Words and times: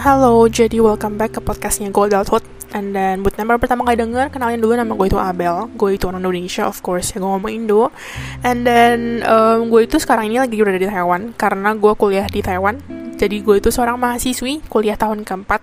Halo, 0.00 0.48
jadi 0.48 0.80
welcome 0.80 1.20
back 1.20 1.36
ke 1.36 1.40
podcastnya 1.44 1.92
Go 1.92 2.08
Adulthood. 2.08 2.40
And 2.72 2.96
then 2.96 3.20
buat 3.20 3.36
member 3.36 3.60
pertama 3.60 3.84
kali 3.84 4.00
denger, 4.00 4.32
kenalin 4.32 4.56
dulu 4.56 4.72
nama 4.72 4.88
gue 4.88 5.04
itu 5.04 5.20
Abel. 5.20 5.68
Gue 5.76 6.00
itu 6.00 6.08
orang 6.08 6.24
Indonesia, 6.24 6.64
of 6.64 6.80
course, 6.80 7.12
ya 7.12 7.20
gue 7.20 7.28
ngomong 7.28 7.52
Indo. 7.52 7.92
And 8.40 8.64
then 8.64 9.20
um, 9.28 9.68
gue 9.68 9.84
itu 9.84 10.00
sekarang 10.00 10.32
ini 10.32 10.40
lagi 10.40 10.56
berada 10.56 10.80
di 10.80 10.88
Taiwan 10.88 11.36
Karena 11.36 11.76
gue 11.76 11.92
kuliah 11.92 12.24
di 12.24 12.40
Taiwan. 12.40 12.80
Jadi 13.20 13.44
gue 13.44 13.60
itu 13.60 13.68
seorang 13.68 14.00
mahasiswi 14.00 14.64
kuliah 14.72 14.96
tahun 14.96 15.28
keempat 15.28 15.60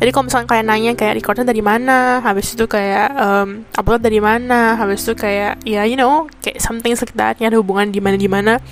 jadi 0.00 0.10
kalau 0.14 0.24
misalnya 0.28 0.48
kalian 0.48 0.66
nanya 0.68 0.92
kayak 0.96 1.14
recordnya 1.18 1.46
dari 1.48 1.60
mana 1.60 2.20
habis 2.24 2.52
itu 2.54 2.64
kayak 2.64 3.12
um, 3.16 3.64
upload 3.76 4.00
dari 4.00 4.20
mana 4.22 4.76
habis 4.76 5.04
itu 5.04 5.12
kayak 5.16 5.60
ya 5.66 5.84
you 5.84 5.96
know 5.98 6.28
kayak 6.40 6.60
something 6.60 6.94
that 7.16 7.36
ada 7.40 7.58
hubungan 7.58 7.90
di 7.92 8.00
mana 8.00 8.16
di 8.16 8.28
mana 8.30 8.62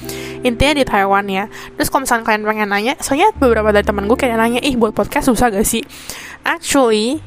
intinya 0.40 0.74
di 0.80 0.84
Taiwan 0.84 1.26
ya. 1.28 1.44
Terus 1.76 1.88
kalau 1.92 2.02
misalnya 2.08 2.24
kalian 2.24 2.42
pengen 2.44 2.68
nanya 2.72 2.94
soalnya 3.00 3.28
beberapa 3.36 3.70
dari 3.72 3.84
teman 3.84 4.08
gue 4.08 4.16
kayak 4.16 4.36
nanya 4.40 4.60
ih 4.64 4.74
buat 4.76 4.96
podcast 4.96 5.28
susah 5.28 5.52
gak 5.52 5.66
sih? 5.66 5.84
Actually 6.44 7.20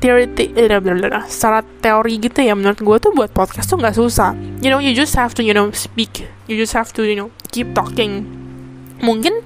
teori 0.00 0.24
eh, 0.56 0.80
secara 1.28 1.60
teori 1.60 2.16
gitu 2.16 2.40
ya 2.40 2.56
menurut 2.56 2.80
gue 2.80 2.96
tuh 3.04 3.12
buat 3.12 3.30
podcast 3.36 3.68
tuh 3.68 3.76
nggak 3.78 3.96
susah. 3.96 4.32
You 4.64 4.72
know 4.72 4.80
you 4.80 4.96
just 4.96 5.14
have 5.14 5.36
to 5.36 5.44
you 5.44 5.52
know 5.52 5.68
speak. 5.76 6.26
You 6.48 6.56
just 6.56 6.72
have 6.72 6.90
to 6.96 7.04
you 7.04 7.14
know 7.14 7.28
keep 7.52 7.76
talking. 7.76 8.26
Mungkin 9.00 9.44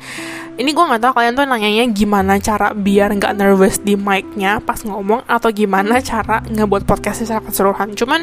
ini 0.54 0.70
gue 0.70 0.84
nggak 0.86 1.02
tahu 1.02 1.12
kalian 1.18 1.34
tuh 1.34 1.46
nanyanya 1.50 1.84
gimana 1.90 2.38
cara 2.38 2.70
biar 2.70 3.10
nggak 3.18 3.34
nervous 3.34 3.82
di 3.82 3.98
mic-nya 3.98 4.62
pas 4.62 4.78
ngomong 4.86 5.26
atau 5.26 5.50
gimana 5.50 5.98
cara 5.98 6.46
ngebuat 6.46 6.86
podcast 6.86 7.26
secara 7.26 7.42
keseluruhan. 7.42 7.98
Cuman 7.98 8.22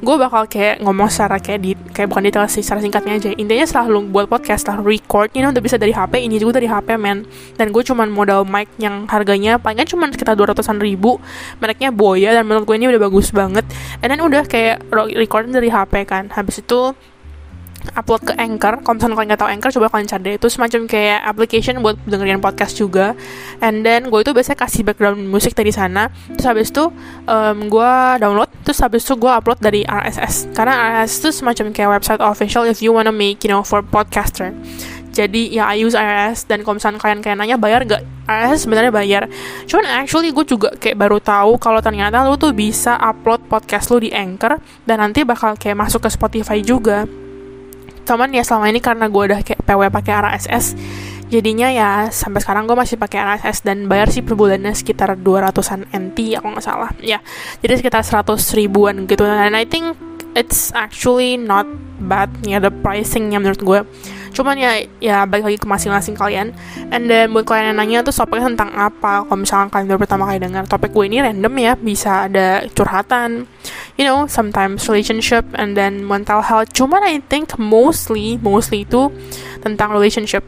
gue 0.00 0.16
bakal 0.16 0.48
kayak 0.48 0.80
ngomong 0.80 1.12
secara 1.12 1.36
kayak 1.36 1.60
di 1.60 1.76
kayak 1.92 2.08
bukan 2.08 2.24
detail 2.24 2.48
sih 2.48 2.64
secara 2.64 2.80
singkatnya 2.80 3.20
aja. 3.20 3.30
Intinya 3.36 3.68
setelah 3.68 3.92
lu 3.92 4.08
buat 4.08 4.32
podcast 4.32 4.64
setelah 4.64 4.80
record 4.80 5.28
know 5.36 5.52
udah 5.52 5.60
bisa 5.60 5.76
dari 5.76 5.92
HP 5.92 6.24
ini 6.24 6.40
juga 6.40 6.56
dari 6.56 6.68
HP 6.72 6.96
men. 6.96 7.28
Dan 7.60 7.68
gue 7.68 7.82
cuman 7.84 8.08
modal 8.08 8.48
mic 8.48 8.72
yang 8.80 9.04
harganya 9.12 9.60
palingan 9.60 9.84
cuma 9.84 10.08
sekitar 10.08 10.40
dua 10.40 10.56
ratusan 10.56 10.80
ribu. 10.80 11.20
Mereknya 11.60 11.92
Boya 11.92 12.32
dan 12.32 12.48
menurut 12.48 12.64
gue 12.64 12.76
ini 12.80 12.88
udah 12.88 13.00
bagus 13.04 13.28
banget. 13.36 13.68
Dan 14.00 14.16
then 14.16 14.24
udah 14.24 14.48
kayak 14.48 14.80
recording 15.12 15.52
dari 15.52 15.68
HP 15.68 16.08
kan. 16.08 16.32
Habis 16.32 16.64
itu 16.64 16.96
upload 17.96 18.22
ke 18.26 18.32
Anchor. 18.36 18.80
Kalau 18.84 18.96
kalian 18.98 19.28
nggak 19.32 19.40
tahu 19.40 19.50
Anchor, 19.50 19.70
coba 19.80 19.86
kalian 19.92 20.08
cari 20.08 20.36
Itu 20.36 20.48
semacam 20.52 20.80
kayak 20.86 21.20
application 21.26 21.80
buat 21.80 21.96
dengerin 22.06 22.40
podcast 22.40 22.76
juga. 22.78 23.12
And 23.64 23.82
then 23.82 24.08
gue 24.08 24.20
itu 24.22 24.32
biasanya 24.32 24.58
kasih 24.60 24.82
background 24.86 25.20
musik 25.26 25.56
dari 25.56 25.72
sana. 25.74 26.08
Terus 26.36 26.46
habis 26.46 26.68
itu 26.70 26.88
um, 27.26 27.58
gue 27.68 27.92
download. 28.20 28.50
Terus 28.64 28.78
habis 28.80 29.02
itu 29.04 29.14
gue 29.16 29.30
upload 29.30 29.58
dari 29.60 29.82
RSS. 29.84 30.52
Karena 30.52 31.00
RSS 31.00 31.14
itu 31.20 31.28
semacam 31.42 31.64
kayak 31.74 31.88
website 32.00 32.22
official 32.22 32.64
if 32.68 32.80
you 32.84 32.94
wanna 32.94 33.12
make, 33.12 33.42
you 33.44 33.50
know, 33.50 33.64
for 33.64 33.82
podcaster. 33.82 34.52
Jadi 35.10 35.50
ya 35.50 35.66
I 35.66 35.82
use 35.82 35.98
RSS 35.98 36.46
dan 36.46 36.62
kalau 36.62 36.78
misalnya 36.78 37.02
kalian 37.02 37.18
kayak 37.18 37.34
nanya 37.34 37.58
bayar 37.58 37.82
gak? 37.82 38.06
RSS 38.30 38.70
sebenarnya 38.70 38.94
bayar. 38.94 39.26
Cuman 39.66 39.82
actually 39.90 40.30
gue 40.30 40.46
juga 40.46 40.70
kayak 40.78 40.94
baru 40.94 41.18
tahu 41.18 41.58
kalau 41.58 41.82
ternyata 41.82 42.22
lu 42.22 42.38
tuh 42.38 42.54
bisa 42.54 42.94
upload 42.94 43.42
podcast 43.50 43.90
lu 43.90 43.98
di 43.98 44.14
Anchor 44.14 44.62
dan 44.86 45.02
nanti 45.02 45.26
bakal 45.26 45.58
kayak 45.58 45.74
masuk 45.74 46.06
ke 46.06 46.10
Spotify 46.14 46.62
juga 46.62 47.10
cuman 48.10 48.34
ya 48.34 48.42
selama 48.42 48.66
ini 48.74 48.82
karena 48.82 49.06
gue 49.06 49.22
udah 49.30 49.40
kayak 49.46 49.62
PW 49.62 49.86
pakai 49.94 50.12
RSS 50.18 50.74
jadinya 51.30 51.70
ya 51.70 52.10
sampai 52.10 52.42
sekarang 52.42 52.66
gue 52.66 52.74
masih 52.74 52.98
pakai 52.98 53.22
RSS 53.22 53.62
dan 53.62 53.86
bayar 53.86 54.10
sih 54.10 54.26
per 54.26 54.34
bulannya 54.34 54.74
sekitar 54.74 55.14
200an 55.14 55.86
NT 55.94 56.42
aku 56.42 56.46
nggak 56.50 56.66
salah. 56.66 56.90
Ya 56.98 57.22
jadi 57.62 57.78
sekitar 57.78 58.02
100 58.02 58.34
ribuan 58.58 59.06
gitu. 59.06 59.22
And 59.22 59.54
I 59.54 59.62
think 59.62 59.94
it's 60.34 60.74
actually 60.74 61.38
not 61.38 61.70
bad 62.02 62.34
ya 62.42 62.58
the 62.58 62.74
pricingnya 62.74 63.38
menurut 63.38 63.62
gue 63.62 63.80
cuman 64.30 64.56
ya 64.56 64.72
ya 65.02 65.16
balik 65.26 65.52
lagi 65.52 65.58
ke 65.60 65.66
masing-masing 65.66 66.14
kalian. 66.14 66.54
And 66.90 67.10
then 67.10 67.34
buat 67.34 67.46
kalian 67.46 67.74
yang 67.74 67.78
nanya 67.78 67.98
tuh 68.06 68.14
topiknya 68.14 68.54
tentang 68.54 68.70
apa. 68.74 69.26
Kalau 69.26 69.38
misalnya 69.38 69.68
kalian 69.70 69.86
baru 69.90 70.00
pertama 70.02 70.24
kali 70.30 70.38
dengar 70.38 70.64
topik 70.66 70.90
gue 70.94 71.04
ini 71.06 71.18
random 71.22 71.54
ya 71.58 71.72
bisa 71.76 72.30
ada 72.30 72.64
curhatan. 72.72 73.46
You 73.98 74.08
know 74.08 74.24
sometimes 74.30 74.86
relationship 74.88 75.44
and 75.54 75.76
then 75.76 76.06
mental 76.06 76.40
health. 76.40 76.72
Cuman 76.72 77.04
I 77.04 77.20
think 77.26 77.54
mostly 77.60 78.40
mostly 78.40 78.88
itu 78.88 79.12
tentang 79.60 79.92
relationship. 79.92 80.42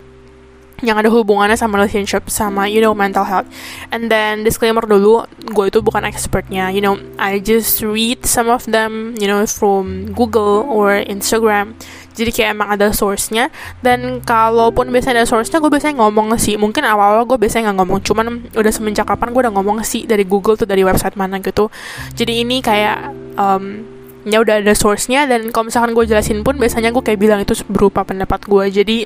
Yang 0.82 1.06
ada 1.06 1.10
hubungannya 1.15 1.54
sama 1.54 1.78
relationship 1.78 2.26
sama 2.26 2.66
you 2.66 2.82
know 2.82 2.91
mental 2.91 3.22
health. 3.22 3.47
And 3.94 4.10
then 4.10 4.42
disclaimer 4.42 4.82
dulu 4.82 5.22
gue 5.47 5.65
itu 5.71 5.78
bukan 5.78 6.03
expertnya. 6.03 6.75
You 6.75 6.82
know 6.82 6.98
I 7.22 7.38
just 7.38 7.78
read 7.87 8.26
some 8.26 8.50
of 8.50 8.66
them 8.66 9.15
you 9.22 9.31
know 9.31 9.47
from 9.47 10.10
Google 10.10 10.66
or 10.66 10.98
Instagram 10.98 11.78
jadi 12.12 12.31
kayak 12.31 12.49
emang 12.55 12.69
ada 12.73 12.93
source-nya. 12.93 13.49
Dan 13.81 14.21
kalaupun 14.23 14.89
biasanya 14.93 15.25
ada 15.25 15.28
source-nya 15.28 15.59
gue 15.59 15.71
biasanya 15.73 15.97
ngomong 16.00 16.37
sih. 16.37 16.55
Mungkin 16.61 16.84
awal-awal 16.84 17.25
gue 17.25 17.39
biasanya 17.41 17.73
nggak 17.73 17.78
ngomong. 17.83 17.99
Cuman 18.05 18.27
udah 18.53 18.73
semenjak 18.73 19.09
kapan 19.09 19.33
gue 19.33 19.41
udah 19.49 19.55
ngomong 19.55 19.81
sih 19.83 20.05
dari 20.05 20.25
Google 20.28 20.55
tuh 20.55 20.69
dari 20.69 20.84
website 20.84 21.17
mana 21.17 21.41
gitu. 21.41 21.72
Jadi 22.12 22.45
ini 22.45 22.61
kayak 22.61 23.12
um, 23.37 23.84
ya 24.28 24.39
udah 24.41 24.61
ada 24.61 24.72
source-nya. 24.77 25.25
Dan 25.25 25.51
kalau 25.51 25.72
misalkan 25.72 25.93
gue 25.97 26.05
jelasin 26.06 26.45
pun 26.45 26.56
biasanya 26.61 26.93
gue 26.93 27.03
kayak 27.03 27.19
bilang 27.19 27.41
itu 27.41 27.56
berupa 27.69 28.05
pendapat 28.05 28.45
gue 28.45 28.67
jadi 28.83 28.99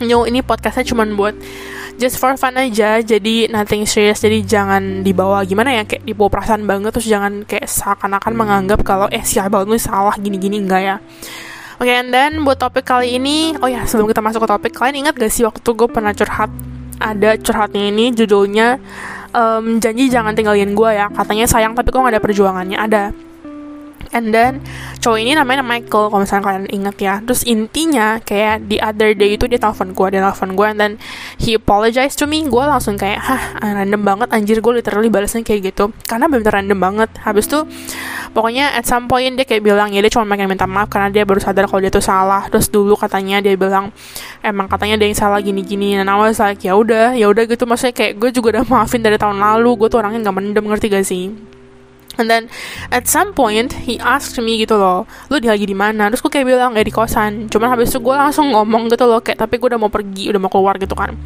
Yo, 0.00 0.24
ini 0.24 0.40
podcastnya 0.40 0.88
cuma 0.88 1.04
buat 1.04 1.36
just 2.00 2.16
for 2.16 2.32
fun 2.40 2.56
aja, 2.56 3.04
jadi 3.04 3.52
nothing 3.52 3.84
serious, 3.84 4.24
jadi 4.24 4.40
jangan 4.40 5.04
dibawa 5.04 5.44
gimana 5.44 5.76
ya, 5.76 5.84
kayak 5.84 6.08
dibawa 6.08 6.32
perasaan 6.32 6.64
banget, 6.64 6.96
terus 6.96 7.06
jangan 7.06 7.44
kayak 7.44 7.68
seakan-akan 7.68 8.32
menganggap 8.32 8.80
kalau 8.82 9.06
eh 9.12 9.20
si 9.20 9.36
Abel 9.36 9.68
ini 9.68 9.76
salah 9.76 10.16
gini-gini. 10.16 10.64
Enggak 10.64 10.82
ya. 10.82 10.96
Oke, 11.82 11.90
okay, 11.90 11.98
and 11.98 12.14
then 12.14 12.46
buat 12.46 12.62
topik 12.62 12.86
kali 12.86 13.18
ini, 13.18 13.58
oh 13.58 13.66
ya 13.66 13.82
sebelum 13.82 14.06
kita 14.06 14.22
masuk 14.22 14.46
ke 14.46 14.48
topik, 14.54 14.70
kalian 14.70 15.02
ingat 15.02 15.18
gak 15.18 15.34
sih 15.34 15.42
waktu 15.42 15.66
gue 15.66 15.90
pernah 15.90 16.14
curhat, 16.14 16.46
ada 17.02 17.34
curhatnya 17.34 17.90
ini 17.90 18.14
judulnya 18.14 18.78
um, 19.34 19.82
janji 19.82 20.06
jangan 20.06 20.30
tinggalin 20.30 20.78
gue 20.78 20.90
ya, 20.94 21.10
katanya 21.10 21.50
sayang 21.50 21.74
tapi 21.74 21.90
kok 21.90 21.98
gak 22.06 22.14
ada 22.14 22.22
perjuangannya, 22.22 22.78
ada 22.78 23.10
and 24.12 24.30
then 24.30 24.60
cowok 25.00 25.18
ini 25.18 25.32
namanya 25.34 25.64
Michael 25.64 26.12
kalau 26.12 26.20
misalnya 26.22 26.44
kalian 26.46 26.66
inget 26.70 26.96
ya. 27.00 27.14
Terus 27.24 27.42
intinya 27.48 28.20
kayak 28.22 28.68
the 28.68 28.78
other 28.78 29.16
day 29.16 29.34
itu 29.34 29.48
dia 29.48 29.58
telepon 29.58 29.96
gue 29.96 30.06
dia 30.14 30.20
telepon 30.22 30.54
gue 30.54 30.66
and 30.68 30.78
then 30.78 30.92
he 31.40 31.56
apologized 31.56 32.20
to 32.20 32.28
me. 32.28 32.44
Gue 32.46 32.62
langsung 32.62 33.00
kayak 33.00 33.18
hah 33.18 33.42
random 33.60 34.02
banget 34.04 34.28
anjir. 34.30 34.60
Gue 34.60 34.78
literally 34.78 35.08
balasnya 35.08 35.42
kayak 35.42 35.72
gitu. 35.72 35.90
Karena 36.06 36.28
bener 36.28 36.52
random 36.52 36.78
banget. 36.78 37.10
Habis 37.24 37.48
tuh 37.48 37.64
pokoknya 38.36 38.76
at 38.76 38.86
some 38.86 39.10
point 39.10 39.34
dia 39.34 39.48
kayak 39.48 39.64
bilang 39.64 39.90
ya 39.90 40.00
dia 40.04 40.12
cuma 40.12 40.28
pengen 40.28 40.48
minta 40.52 40.68
maaf 40.68 40.88
karena 40.92 41.10
dia 41.10 41.24
baru 41.26 41.40
sadar 41.42 41.66
kalau 41.66 41.80
dia 41.82 41.90
tuh 41.90 42.04
salah. 42.04 42.46
Terus 42.52 42.70
dulu 42.70 42.94
katanya 42.94 43.42
dia 43.42 43.56
bilang 43.56 43.90
emang 44.44 44.68
katanya 44.68 45.00
dia 45.00 45.08
yang 45.10 45.18
salah 45.18 45.40
gini-gini. 45.42 45.98
Dan 45.98 46.06
awal 46.12 46.30
like 46.36 46.62
ya 46.62 46.76
udah 46.76 47.16
ya 47.16 47.26
udah 47.26 47.44
gitu. 47.48 47.64
Maksudnya 47.64 47.94
kayak 47.96 48.12
gue 48.20 48.30
juga 48.30 48.60
udah 48.60 48.64
maafin 48.68 49.02
dari 49.02 49.16
tahun 49.16 49.40
lalu. 49.40 49.74
Gue 49.80 49.88
tuh 49.88 49.98
orangnya 49.98 50.28
nggak 50.28 50.36
mendem 50.36 50.64
ngerti 50.68 50.86
gak 50.92 51.06
sih 51.08 51.51
And 52.20 52.28
then 52.28 52.52
at 52.92 53.08
some 53.08 53.32
point 53.32 53.72
he 53.88 53.96
asked 53.96 54.36
me 54.36 54.60
gitu 54.60 54.76
loh, 54.76 55.08
lu 55.32 55.40
lagi 55.40 55.64
di 55.64 55.72
mana? 55.72 56.12
Terus 56.12 56.20
gue 56.20 56.32
kayak 56.32 56.46
bilang 56.48 56.76
gak 56.76 56.84
di 56.84 56.92
kosan. 56.92 57.48
Cuman 57.48 57.72
habis 57.72 57.88
itu 57.88 58.04
gue 58.04 58.12
langsung 58.12 58.52
ngomong 58.52 58.92
gitu 58.92 59.08
loh, 59.08 59.24
kayak 59.24 59.40
tapi 59.40 59.56
gue 59.56 59.72
udah 59.72 59.80
mau 59.80 59.88
pergi, 59.88 60.28
udah 60.28 60.40
mau 60.40 60.52
keluar 60.52 60.76
gitu 60.76 60.92
kan. 60.92 61.16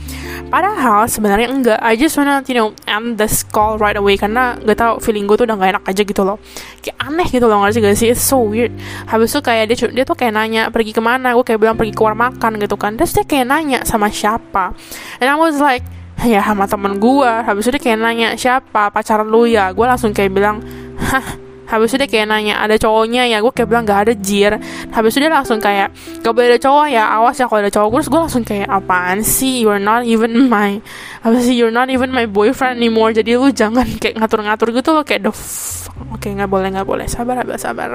Padahal 0.47 1.11
sebenarnya 1.11 1.49
enggak. 1.51 1.79
I 1.83 1.99
just 1.99 2.15
wanna 2.15 2.47
you 2.47 2.55
know 2.55 2.71
end 2.87 3.19
this 3.19 3.43
call 3.43 3.81
right 3.83 3.99
away 3.99 4.15
karena 4.15 4.55
gak 4.63 4.79
tau 4.79 5.03
feeling 5.03 5.27
gue 5.27 5.35
tuh 5.35 5.47
udah 5.51 5.59
gak 5.59 5.71
enak 5.79 5.85
aja 5.91 6.03
gitu 6.07 6.23
loh. 6.23 6.39
Kayak 6.85 6.97
aneh 7.03 7.29
gitu 7.31 7.47
loh 7.51 7.59
ngerti 7.67 7.79
gak 7.83 7.97
sih? 7.99 8.09
It's 8.15 8.23
so 8.23 8.39
weird. 8.39 8.71
Habis 9.11 9.35
itu 9.35 9.41
kayak 9.43 9.65
dia 9.75 9.77
dia 9.91 10.05
tuh 10.07 10.15
kayak 10.15 10.39
nanya 10.39 10.71
pergi 10.71 10.95
ke 10.95 11.03
mana? 11.03 11.35
Gue 11.35 11.43
kayak 11.43 11.59
bilang 11.59 11.75
pergi 11.75 11.93
keluar 11.97 12.15
makan 12.15 12.63
gitu 12.63 12.79
kan. 12.79 12.95
Terus 12.95 13.11
dia 13.11 13.25
kayak 13.27 13.47
nanya 13.51 13.83
sama 13.83 14.07
siapa? 14.07 14.71
And 15.19 15.27
I 15.27 15.35
was 15.35 15.59
like 15.59 15.83
ya 16.25 16.41
sama 16.41 16.65
temen 16.65 16.97
gue 16.97 17.28
habis 17.28 17.69
itu 17.69 17.77
dia 17.77 17.82
kayak 17.82 17.99
nanya 18.00 18.28
siapa? 18.38 18.88
Pacar 18.88 19.21
lu 19.27 19.44
ya? 19.44 19.69
Gue 19.77 19.84
langsung 19.84 20.16
kayak 20.16 20.32
bilang 20.32 20.65
hah? 20.97 21.47
Habis 21.66 21.99
itu 21.99 22.06
dia 22.06 22.09
kayak 22.09 22.27
nanya 22.31 22.62
ada 22.62 22.78
cowoknya 22.78 23.27
ya? 23.27 23.43
Gue 23.43 23.50
kayak 23.50 23.66
bilang 23.66 23.82
gak 23.82 24.06
ada 24.06 24.15
jir. 24.15 24.55
Habis 24.94 25.19
itu 25.19 25.26
dia 25.26 25.34
langsung 25.34 25.59
kayak 25.59 25.91
gak 26.22 26.31
boleh 26.31 26.55
ada 26.55 26.60
cowok 26.62 26.87
ya 26.87 27.05
awas 27.10 27.34
ya 27.34 27.50
kalau 27.50 27.60
ada 27.66 27.72
cowok. 27.75 27.88
Terus 27.99 28.09
gue 28.09 28.21
langsung 28.22 28.43
kayak 28.47 28.69
apaan 28.71 29.19
sih? 29.26 29.67
You're 29.67 29.82
not 29.82 30.06
even 30.06 30.46
my 30.46 30.79
apa 31.26 31.37
sih? 31.43 31.58
You're 31.58 31.75
not 31.75 31.91
even 31.91 32.14
my 32.14 32.31
boyfriend 32.31 32.79
anymore. 32.79 33.11
Jadi 33.11 33.35
lu 33.35 33.50
jangan 33.50 33.82
kayak 33.99 34.14
ngatur-ngatur 34.23 34.70
gitu 34.79 34.94
loh 34.94 35.02
kayak 35.02 35.26
the 35.26 35.32
oke 35.35 36.23
okay, 36.23 36.31
nggak 36.38 36.46
boleh 36.46 36.70
nggak 36.70 36.87
boleh. 36.87 37.11
Sabar 37.11 37.43
sabar 37.43 37.58
sabar. 37.58 37.88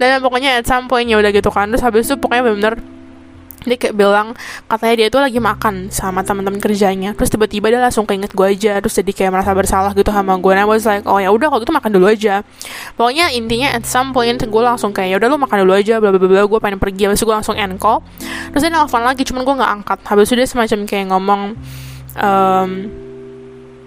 Dan 0.00 0.20
pokoknya 0.24 0.60
at 0.60 0.64
some 0.64 0.88
point 0.88 1.04
ya 1.04 1.20
udah 1.20 1.28
gitu 1.36 1.52
kan. 1.52 1.68
Terus 1.68 1.84
habis 1.84 2.08
itu 2.08 2.16
pokoknya 2.16 2.48
bener-bener 2.48 2.95
dia 3.66 3.76
kayak 3.76 3.94
bilang 3.98 4.32
katanya 4.70 4.94
dia 5.04 5.08
tuh 5.10 5.20
lagi 5.20 5.42
makan 5.42 5.90
sama 5.90 6.22
teman-teman 6.22 6.62
kerjanya. 6.62 7.12
Terus 7.18 7.34
tiba-tiba 7.34 7.68
dia 7.68 7.82
langsung 7.82 8.06
keinget 8.06 8.32
gue 8.32 8.46
aja. 8.46 8.78
Terus 8.78 8.94
jadi 9.02 9.12
kayak 9.12 9.30
merasa 9.34 9.50
bersalah 9.52 9.92
gitu 9.92 10.08
sama 10.14 10.38
gue 10.38 10.52
nah 10.54 10.64
was 10.64 10.86
like 10.86 11.02
oh 11.04 11.18
ya 11.18 11.28
udah 11.34 11.50
kalau 11.50 11.60
gitu 11.60 11.74
makan 11.74 11.90
dulu 11.90 12.06
aja. 12.06 12.46
Pokoknya 12.94 13.34
intinya 13.34 13.74
at 13.74 13.84
some 13.84 14.14
point 14.14 14.38
gue 14.38 14.62
langsung 14.62 14.94
kayak 14.94 15.12
ya 15.12 15.16
udah 15.18 15.28
lu 15.28 15.36
makan 15.42 15.66
dulu 15.66 15.74
aja 15.74 15.98
bla 15.98 16.14
bla 16.14 16.22
bla 16.22 16.46
gue 16.46 16.60
pengen 16.62 16.78
pergi. 16.78 17.02
Habis 17.10 17.18
itu 17.20 17.26
gue 17.26 17.36
langsung 17.36 17.58
end 17.58 17.76
call. 17.82 18.00
Terus 18.54 18.62
dia 18.62 18.72
nelfon 18.72 19.02
lagi 19.02 19.26
cuman 19.26 19.42
gue 19.42 19.54
nggak 19.58 19.72
angkat. 19.82 19.98
Habis 20.06 20.24
itu 20.30 20.34
dia 20.38 20.48
semacam 20.48 20.78
kayak 20.86 21.06
ngomong 21.10 21.42
um, 22.22 22.70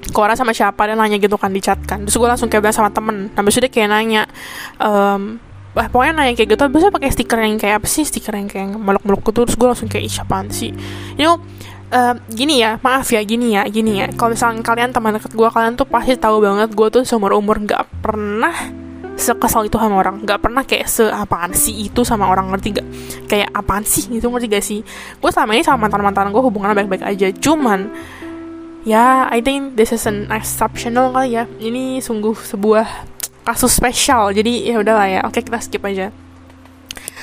ke 0.03 0.19
orang 0.19 0.35
sama 0.35 0.51
siapa? 0.51 0.85
Dan 0.85 0.99
nanya 0.99 1.17
gitu 1.17 1.39
kan 1.39 1.55
di 1.55 1.63
chat 1.63 1.79
kan. 1.87 2.03
Terus 2.03 2.19
gue 2.19 2.27
langsung 2.27 2.51
kayak 2.51 2.67
bilang 2.67 2.75
sama 2.75 2.91
temen. 2.91 3.31
Habis 3.33 3.63
itu 3.63 3.67
kayak 3.71 3.89
nanya 3.89 4.27
um, 4.77 5.39
Wah, 5.77 5.85
pokoknya 5.85 6.13
nanya 6.17 6.33
kayak 6.33 6.49
gitu 6.57 6.63
biasanya 6.65 6.93
pakai 6.97 7.09
stiker 7.13 7.39
yang 7.39 7.61
kayak 7.61 7.75
apa 7.77 7.87
sih? 7.87 8.01
Stiker 8.01 8.33
yang 8.33 8.49
kayak 8.49 8.73
meluk-meluk 8.73 9.21
gitu 9.21 9.45
terus 9.45 9.55
gue 9.55 9.67
langsung 9.69 9.89
kayak 9.89 10.09
apaan 10.17 10.49
sih? 10.49 10.73
You 11.13 11.29
know 11.29 11.37
uh, 11.93 12.17
gini 12.29 12.61
ya 12.61 12.81
maaf 12.81 13.09
ya 13.13 13.21
gini 13.21 13.53
ya 13.53 13.65
gini 13.69 14.01
ya. 14.01 14.09
Kalau 14.13 14.33
misalnya 14.33 14.65
kalian 14.65 14.89
teman 14.89 15.17
dekat 15.17 15.33
gue 15.33 15.49
kalian 15.49 15.77
tuh 15.77 15.85
pasti 15.85 16.17
tahu 16.17 16.41
banget 16.41 16.73
gue 16.73 16.87
tuh 16.89 17.01
seumur 17.05 17.37
umur 17.37 17.61
nggak 17.61 17.85
pernah 18.01 18.55
sekesal 19.19 19.67
itu 19.67 19.77
sama 19.77 20.01
orang. 20.01 20.25
Nggak 20.25 20.39
pernah 20.41 20.63
kayak 20.65 20.87
seapaan 20.89 21.51
sih 21.53 21.85
itu 21.85 22.01
sama 22.01 22.25
orang 22.31 22.49
ngerti 22.49 22.81
gak 22.81 22.87
kayak 23.29 23.49
apaan 23.53 23.85
sih? 23.85 24.09
Gitu 24.09 24.25
ngerti 24.25 24.47
gak 24.49 24.65
sih? 24.65 24.79
Gue 25.21 25.29
selama 25.29 25.53
ini 25.53 25.61
sama 25.61 25.85
mantan 25.85 26.01
mantan 26.01 26.33
gue 26.33 26.41
hubungannya 26.41 26.75
baik 26.81 26.89
baik 26.97 27.03
aja 27.05 27.27
cuman 27.35 27.93
ya 28.87 29.27
I 29.27 29.43
think 29.43 29.75
this 29.75 29.91
is 29.91 30.07
an 30.09 30.31
exceptional 30.33 31.11
kali 31.13 31.37
ya. 31.37 31.45
Ini 31.59 32.01
sungguh 32.01 32.33
sebuah 32.33 33.18
kasus 33.43 33.75
spesial. 33.75 34.31
Jadi 34.31 34.69
ya 34.69 34.79
udahlah 34.79 35.07
ya. 35.07 35.19
Oke 35.25 35.43
kita 35.43 35.59
skip 35.59 35.83
aja. 35.85 36.11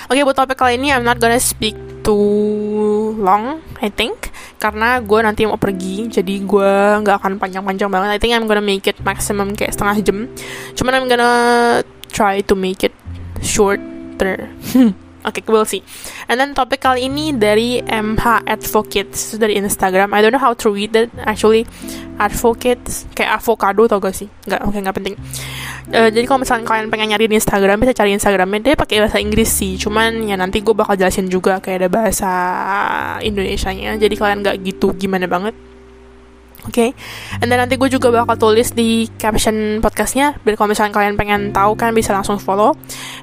Oke 0.07 0.23
buat 0.23 0.39
topik 0.39 0.55
kali 0.55 0.79
ini 0.79 0.95
I'm 0.95 1.03
not 1.03 1.19
gonna 1.19 1.41
speak 1.43 1.75
too 2.07 3.17
long 3.19 3.59
I 3.83 3.91
think. 3.91 4.31
Karena 4.57 5.03
gue 5.03 5.21
nanti 5.21 5.45
mau 5.45 5.61
pergi 5.61 6.09
jadi 6.09 6.35
gue 6.43 6.73
nggak 7.05 7.17
akan 7.23 7.33
panjang-panjang 7.41 7.91
banget. 7.91 8.09
I 8.15 8.19
think 8.21 8.33
I'm 8.33 8.47
gonna 8.49 8.65
make 8.65 8.87
it 8.87 8.99
maximum 9.03 9.53
kayak 9.53 9.75
setengah 9.75 9.97
jam. 10.05 10.19
Cuman 10.79 10.93
I'm 10.95 11.07
gonna 11.11 11.33
try 12.11 12.41
to 12.41 12.55
make 12.57 12.87
it 12.87 12.95
shorter 13.45 14.49
Oke, 15.27 15.43
okay, 15.43 15.51
we'll 15.51 15.67
see. 15.67 15.83
And 16.31 16.39
then 16.39 16.55
topik 16.55 16.87
kali 16.87 17.11
ini 17.11 17.35
dari 17.35 17.83
MH 17.83 18.47
Advocates 18.47 19.35
dari 19.35 19.59
Instagram. 19.59 20.15
I 20.15 20.23
don't 20.23 20.31
know 20.31 20.39
how 20.39 20.55
to 20.55 20.71
read 20.71 20.95
it 20.95 21.11
actually. 21.19 21.67
Advocates 22.15 23.11
kayak 23.11 23.43
avocado 23.43 23.91
tau 23.91 23.99
gak 23.99 24.15
sih? 24.15 24.31
Nggak, 24.47 24.61
oke 24.63 24.71
okay, 24.71 24.81
nggak 24.87 24.97
penting. 25.03 25.15
Uh, 25.91 26.15
jadi 26.15 26.25
kalau 26.31 26.47
misalnya 26.47 26.63
kalian 26.63 26.87
pengen 26.95 27.11
nyari 27.11 27.27
di 27.27 27.35
Instagram 27.43 27.83
bisa 27.83 27.93
cari 27.99 28.15
Instagramnya 28.15 28.61
dia 28.63 28.75
pakai 28.79 29.03
bahasa 29.03 29.19
Inggris 29.19 29.51
sih. 29.51 29.75
Cuman 29.75 30.31
ya 30.31 30.39
nanti 30.39 30.63
gue 30.63 30.75
bakal 30.79 30.95
jelasin 30.95 31.27
juga 31.27 31.59
kayak 31.59 31.83
ada 31.83 31.89
bahasa 31.91 32.31
Indonesia-nya. 33.19 33.99
Jadi 33.99 34.15
kalian 34.15 34.47
nggak 34.47 34.57
gitu 34.63 34.95
gimana 34.95 35.27
banget. 35.27 35.59
Oke, 36.67 36.91
okay? 36.91 36.91
and 37.39 37.47
then 37.47 37.63
nanti 37.63 37.79
gue 37.79 37.87
juga 37.87 38.11
bakal 38.11 38.39
tulis 38.39 38.75
di 38.75 39.07
caption 39.19 39.79
podcastnya. 39.79 40.35
Biar 40.43 40.59
kalau 40.59 40.71
misalnya 40.75 40.95
kalian 40.95 41.15
pengen 41.15 41.55
tahu 41.55 41.79
kan 41.79 41.95
bisa 41.95 42.15
langsung 42.15 42.39
follow. 42.39 42.75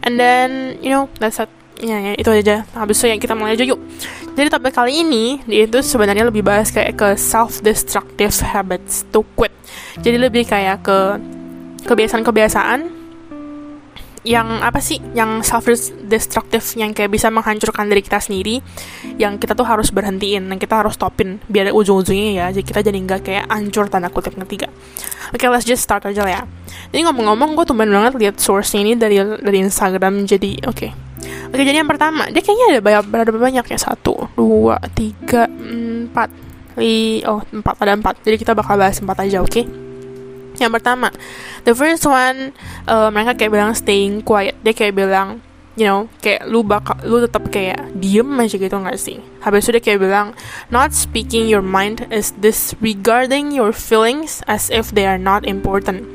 And 0.04 0.16
then 0.20 0.80
you 0.84 0.92
know 0.92 1.12
that's 1.20 1.40
it 1.40 1.63
ya, 1.82 1.98
ya 1.98 2.14
itu 2.14 2.30
aja. 2.30 2.68
Habis 2.76 3.02
itu 3.02 3.08
yang 3.10 3.22
kita 3.22 3.34
mulai 3.34 3.58
aja 3.58 3.66
yuk. 3.66 3.80
Jadi 4.34 4.48
topik 4.50 4.74
kali 4.74 5.06
ini 5.06 5.38
itu 5.46 5.78
sebenarnya 5.86 6.26
lebih 6.26 6.42
bahas 6.42 6.74
kayak 6.74 6.98
ke 6.98 7.10
self 7.18 7.62
destructive 7.62 8.34
habits 8.42 9.06
to 9.14 9.22
quit. 9.38 9.54
Jadi 10.02 10.18
lebih 10.18 10.50
kayak 10.50 10.82
ke 10.82 11.00
kebiasaan-kebiasaan 11.86 13.06
yang 14.24 14.64
apa 14.64 14.80
sih? 14.82 14.98
Yang 15.14 15.46
self 15.46 15.70
destructive 16.10 16.66
yang 16.80 16.98
kayak 16.98 17.14
bisa 17.14 17.30
menghancurkan 17.30 17.92
diri 17.94 18.02
kita 18.02 18.18
sendiri 18.24 18.64
yang 19.22 19.38
kita 19.38 19.54
tuh 19.54 19.68
harus 19.68 19.94
berhentiin 19.94 20.50
yang 20.50 20.58
kita 20.58 20.82
harus 20.82 20.98
stopin 20.98 21.38
biar 21.46 21.70
ujung-ujungnya 21.70 22.32
ya 22.34 22.46
jadi 22.50 22.66
kita 22.66 22.80
jadi 22.82 22.98
nggak 23.04 23.22
kayak 23.22 23.46
hancur 23.52 23.86
tanda 23.92 24.10
kutip 24.10 24.34
ketiga 24.48 24.72
oke 25.30 25.38
okay, 25.38 25.48
let's 25.52 25.68
just 25.68 25.86
start 25.86 26.08
aja 26.10 26.26
lah 26.26 26.34
ya. 26.40 26.44
Jadi 26.90 27.06
ngomong-ngomong 27.06 27.54
gue 27.54 27.66
tumben 27.70 27.92
banget 27.94 28.18
lihat 28.18 28.36
source 28.42 28.74
ini 28.74 28.98
dari 28.98 29.22
dari 29.22 29.58
Instagram 29.62 30.26
jadi 30.26 30.66
oke. 30.66 30.74
okay 30.74 31.13
Oke 31.52 31.64
jadi 31.64 31.82
yang 31.84 31.90
pertama 31.90 32.30
dia 32.30 32.42
kayaknya 32.44 32.78
ada 32.78 32.82
banyak 32.82 33.02
ada 33.30 33.34
banyak 33.34 33.66
ya. 33.70 33.78
Satu 33.80 34.30
dua 34.36 34.78
tiga 34.94 35.50
empat. 35.50 36.30
Li 36.78 37.22
oh 37.26 37.42
empat 37.54 37.76
ada 37.84 37.94
empat. 37.94 38.22
Jadi 38.26 38.42
kita 38.42 38.58
bakal 38.58 38.80
bahas 38.80 38.98
empat 39.00 39.24
aja 39.24 39.40
oke? 39.44 39.52
Okay? 39.52 39.66
yang 40.62 40.70
pertama 40.70 41.10
the 41.66 41.74
first 41.74 42.06
one 42.06 42.54
uh, 42.86 43.10
mereka 43.10 43.34
kayak 43.38 43.52
bilang 43.54 43.72
staying 43.74 44.22
quiet. 44.22 44.54
Dia 44.62 44.74
kayak 44.76 44.94
bilang 44.94 45.42
you 45.74 45.90
know 45.90 46.06
kayak 46.22 46.46
lu 46.46 46.62
bakal 46.62 46.94
lu 47.02 47.18
tetap 47.26 47.50
kayak 47.50 47.82
diem 47.98 48.30
aja 48.38 48.56
gitu 48.58 48.76
nggak 48.76 49.00
sih? 49.00 49.18
Habis 49.42 49.66
itu 49.66 49.80
dia 49.80 49.84
kayak 49.84 50.02
bilang 50.04 50.28
not 50.70 50.94
speaking 50.94 51.50
your 51.50 51.66
mind 51.66 52.06
is 52.14 52.36
disregarding 52.38 53.50
your 53.50 53.74
feelings 53.74 54.46
as 54.46 54.70
if 54.70 54.94
they 54.94 55.10
are 55.10 55.22
not 55.22 55.48
important. 55.48 56.06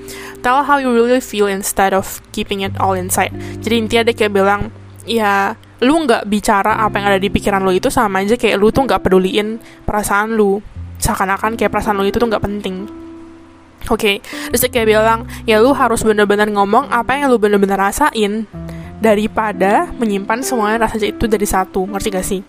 Tell 0.46 0.62
how 0.62 0.78
you 0.78 0.94
really 0.94 1.18
feel 1.18 1.50
instead 1.50 1.90
of 1.90 2.22
keeping 2.30 2.62
it 2.62 2.78
all 2.78 2.94
inside. 2.94 3.34
Jadi 3.58 3.74
intinya 3.74 4.02
dia 4.06 4.14
kayak 4.14 4.34
bilang 4.38 4.70
ya 5.08 5.56
lu 5.80 5.94
nggak 6.04 6.26
bicara 6.26 6.82
apa 6.82 6.98
yang 6.98 7.06
ada 7.14 7.20
di 7.22 7.30
pikiran 7.30 7.62
lu 7.62 7.70
itu 7.70 7.88
sama 7.88 8.20
aja 8.20 8.34
kayak 8.34 8.58
lu 8.58 8.68
tuh 8.74 8.84
nggak 8.84 9.02
peduliin 9.02 9.62
perasaan 9.86 10.34
lu 10.34 10.58
seakan-akan 10.98 11.54
kayak 11.54 11.70
perasaan 11.70 11.96
lu 11.96 12.06
itu 12.06 12.18
tuh 12.18 12.28
nggak 12.28 12.44
penting 12.44 12.76
Oke, 13.86 14.18
okay. 14.20 14.50
terus 14.50 14.66
kayak 14.74 14.90
bilang, 14.90 15.22
ya 15.46 15.62
lu 15.62 15.70
harus 15.70 16.02
bener-bener 16.02 16.50
ngomong 16.50 16.90
apa 16.90 17.14
yang 17.14 17.30
lu 17.30 17.38
bener-bener 17.38 17.78
rasain 17.78 18.44
daripada 18.98 19.86
menyimpan 19.94 20.42
semuanya 20.42 20.90
rasa 20.90 20.98
itu 21.06 21.30
dari 21.30 21.46
satu, 21.46 21.86
ngerti 21.86 22.08
gak 22.10 22.26
sih? 22.26 22.42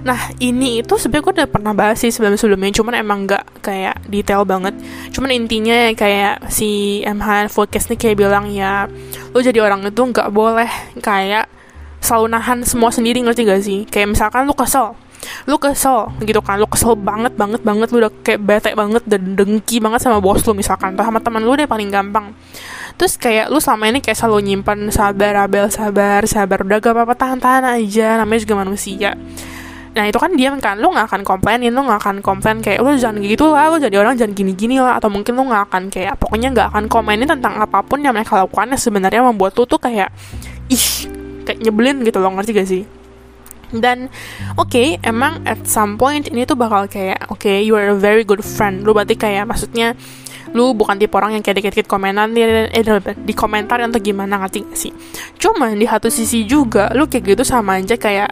Nah, 0.00 0.32
ini 0.40 0.80
itu 0.80 0.96
sebenarnya 0.96 1.22
gue 1.22 1.34
udah 1.36 1.48
pernah 1.52 1.72
bahas 1.76 2.00
sih 2.00 2.08
sebelum-sebelumnya, 2.08 2.72
cuman 2.72 2.96
emang 2.96 3.28
gak 3.28 3.60
kayak 3.60 4.00
detail 4.08 4.48
banget. 4.48 4.72
Cuman 5.12 5.30
intinya 5.36 5.92
kayak 5.92 6.48
si 6.48 7.04
MH 7.04 7.52
Focus 7.52 7.92
nih 7.92 7.98
kayak 8.00 8.16
bilang 8.16 8.48
ya, 8.48 8.88
lu 9.36 9.38
jadi 9.44 9.60
orang 9.60 9.84
itu 9.84 10.00
gak 10.10 10.32
boleh 10.32 10.72
kayak 11.04 11.59
selalu 12.00 12.26
nahan 12.32 12.58
semua 12.66 12.90
sendiri 12.90 13.20
ngerti 13.22 13.46
gak 13.46 13.62
sih? 13.62 13.78
Kayak 13.88 14.16
misalkan 14.16 14.44
lu 14.44 14.56
kesel 14.56 14.96
lu 15.44 15.60
kesel 15.60 16.08
gitu 16.24 16.40
kan 16.40 16.56
lu 16.56 16.64
kesel 16.64 16.96
banget 16.96 17.36
banget 17.36 17.60
banget 17.60 17.92
lu 17.92 18.00
udah 18.00 18.12
kayak 18.24 18.40
bete 18.40 18.70
banget 18.72 19.04
dan 19.04 19.36
dengki 19.36 19.76
banget 19.76 20.00
sama 20.00 20.16
bos 20.16 20.40
lu 20.48 20.56
misalkan 20.56 20.96
atau 20.96 21.04
sama 21.04 21.20
teman 21.20 21.44
lu 21.44 21.52
deh 21.56 21.68
paling 21.68 21.92
gampang. 21.92 22.32
Terus 22.96 23.16
kayak 23.16 23.52
lu 23.52 23.60
selama 23.60 23.88
ini 23.88 24.00
kayak 24.04 24.16
selalu 24.16 24.52
nyimpan 24.52 24.88
sabar 24.92 25.48
abel 25.48 25.68
sabar 25.68 26.24
sabar 26.24 26.64
udah 26.64 26.78
gak 26.80 26.92
apa-apa 26.92 27.14
tahan-tahan 27.16 27.64
aja 27.68 28.20
namanya 28.20 28.40
juga 28.44 28.54
manusia. 28.64 29.12
Nah 29.90 30.06
itu 30.06 30.22
kan 30.22 30.30
diam 30.38 30.54
kan, 30.62 30.78
lu 30.78 30.86
gak 30.94 31.10
akan 31.10 31.26
komplainin, 31.26 31.74
lu 31.74 31.82
gak 31.82 31.98
akan 31.98 32.22
komplain 32.22 32.62
kayak 32.62 32.78
lu 32.78 32.94
jangan 32.94 33.18
gitu 33.26 33.50
lah, 33.50 33.74
lu 33.74 33.82
jadi 33.82 33.98
orang 33.98 34.14
jangan 34.14 34.38
gini-gini 34.38 34.78
lah, 34.78 35.02
atau 35.02 35.10
mungkin 35.10 35.34
lu 35.34 35.42
gak 35.50 35.66
akan 35.66 35.90
kayak 35.90 36.14
pokoknya 36.14 36.54
gak 36.54 36.66
akan 36.70 36.86
komenin 36.86 37.26
tentang 37.26 37.58
apa 37.58 37.82
pun 37.82 37.98
yang 37.98 38.14
mereka 38.14 38.38
lakukan 38.38 38.70
yang 38.70 38.78
sebenarnya 38.78 39.18
membuat 39.26 39.50
lu 39.58 39.66
tuh 39.66 39.82
kayak 39.82 40.14
ih 40.70 41.19
kayak 41.50 41.58
nyebelin 41.60 42.06
gitu 42.06 42.22
loh 42.22 42.30
ngerti 42.38 42.50
gak 42.54 42.68
sih? 42.70 42.82
Dan 43.70 44.10
oke 44.58 44.70
okay, 44.70 44.98
emang 45.02 45.46
at 45.46 45.62
some 45.66 45.94
point 45.94 46.26
ini 46.26 46.42
tuh 46.42 46.58
bakal 46.58 46.90
kayak 46.90 47.26
oke 47.30 47.38
okay, 47.38 47.62
you 47.62 47.74
are 47.78 47.94
a 47.94 47.98
very 47.98 48.22
good 48.26 48.42
friend. 48.42 48.82
Lu 48.82 48.94
berarti 48.94 49.14
kayak 49.18 49.46
maksudnya 49.46 49.94
lu 50.50 50.74
bukan 50.74 50.98
tipe 50.98 51.14
orang 51.14 51.38
yang 51.38 51.42
kayak 51.46 51.62
dikit-dikit 51.62 51.86
komenan 51.86 52.34
eh, 52.34 52.82
di 53.14 53.34
komentar 53.34 53.78
atau 53.78 54.02
gimana 54.02 54.42
ngerti 54.42 54.58
gak 54.66 54.78
sih? 54.78 54.92
Cuman 55.38 55.78
di 55.78 55.86
satu 55.86 56.10
sisi 56.10 56.46
juga 56.46 56.90
lu 56.94 57.06
kayak 57.06 57.38
gitu 57.38 57.42
sama 57.46 57.78
aja 57.78 57.94
kayak 57.94 58.30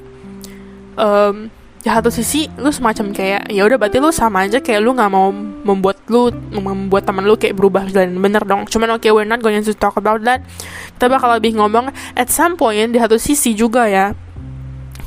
um, 0.99 1.47
di 1.47 1.57
satu 1.86 2.10
sisi 2.10 2.50
lu 2.58 2.75
semacam 2.75 3.14
kayak 3.14 3.54
ya 3.54 3.62
udah 3.62 3.78
berarti 3.78 4.02
lu 4.02 4.10
sama 4.10 4.44
aja 4.50 4.58
kayak 4.58 4.82
lu 4.82 4.98
nggak 4.98 5.10
mau 5.14 5.31
membuat 5.62 6.03
lu 6.10 6.34
membuat 6.50 7.06
teman 7.06 7.22
lu 7.22 7.38
kayak 7.38 7.55
berubah 7.55 7.86
jalan 7.86 8.19
bener 8.19 8.43
dong. 8.43 8.67
Cuman 8.67 8.98
oke 8.98 9.06
okay, 9.06 9.10
we're 9.14 9.29
not 9.29 9.38
going 9.38 9.58
to 9.62 9.74
talk 9.74 9.94
about 9.94 10.19
that. 10.26 10.43
Kita 10.98 11.06
bakal 11.06 11.38
lebih 11.38 11.55
ngomong 11.55 11.94
at 12.19 12.29
some 12.29 12.58
point 12.58 12.91
di 12.91 12.98
satu 12.98 13.14
sisi 13.17 13.55
juga 13.55 13.86
ya. 13.86 14.10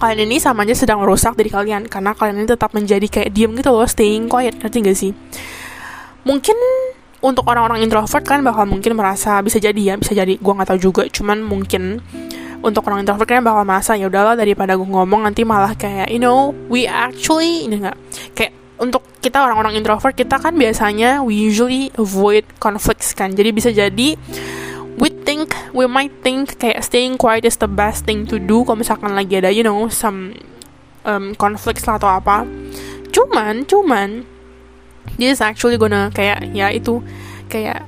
Kalian 0.01 0.31
ini 0.31 0.41
sama 0.41 0.65
aja 0.65 0.73
sedang 0.73 1.03
merusak 1.03 1.37
diri 1.37 1.53
kalian 1.53 1.85
karena 1.85 2.17
kalian 2.17 2.41
ini 2.41 2.47
tetap 2.49 2.73
menjadi 2.73 3.05
kayak 3.05 3.29
diem 3.35 3.51
gitu 3.53 3.69
loh 3.69 3.85
staying 3.85 4.31
quiet. 4.31 4.57
Ngerti 4.57 4.77
gak 4.81 4.97
sih? 4.97 5.11
Mungkin 6.25 6.57
untuk 7.21 7.45
orang-orang 7.45 7.85
introvert 7.85 8.25
kan 8.25 8.41
bakal 8.41 8.65
mungkin 8.65 8.97
merasa 8.97 9.37
bisa 9.45 9.61
jadi 9.61 9.93
ya 9.93 9.95
bisa 10.01 10.17
jadi. 10.17 10.41
Gue 10.41 10.53
nggak 10.57 10.73
tahu 10.73 10.79
juga. 10.81 11.03
Cuman 11.05 11.45
mungkin 11.45 12.01
untuk 12.61 12.85
orang 12.87 13.01
introvert 13.01 13.25
kan 13.25 13.41
bakal 13.41 13.65
merasa 13.65 13.97
ya 13.97 14.05
udahlah 14.05 14.37
daripada 14.37 14.77
gue 14.77 14.85
ngomong 14.85 15.25
nanti 15.25 15.41
malah 15.41 15.73
kayak 15.73 16.13
you 16.13 16.21
know 16.21 16.53
we 16.69 16.85
actually 16.85 17.65
ini 17.65 17.81
enggak. 17.81 17.97
Kayak 18.37 18.53
untuk 18.81 19.05
kita 19.21 19.41
orang-orang 19.41 19.77
introvert 19.77 20.13
kita 20.17 20.41
kan 20.41 20.57
biasanya 20.57 21.21
we 21.21 21.37
usually 21.37 21.89
avoid 21.97 22.45
conflicts 22.61 23.13
kan. 23.13 23.33
Jadi 23.33 23.49
bisa 23.53 23.69
jadi 23.73 24.17
we 24.97 25.09
think 25.25 25.53
we 25.73 25.85
might 25.89 26.13
think 26.21 26.57
kayak 26.61 26.81
staying 26.85 27.17
quiet 27.17 27.45
is 27.45 27.57
the 27.57 27.69
best 27.69 28.05
thing 28.05 28.25
to 28.29 28.37
do 28.37 28.61
kalau 28.65 28.81
misalkan 28.81 29.13
lagi 29.13 29.41
ada 29.41 29.49
you 29.49 29.65
know 29.65 29.89
some 29.89 30.37
um, 31.05 31.33
conflicts 31.37 31.85
lah 31.89 31.97
atau 31.97 32.09
apa. 32.09 32.45
Cuman 33.09 33.65
cuman 33.65 34.25
this 35.17 35.37
is 35.37 35.41
actually 35.41 35.77
gonna 35.77 36.13
kayak 36.13 36.45
ya 36.53 36.69
itu 36.69 37.01
kayak 37.49 37.85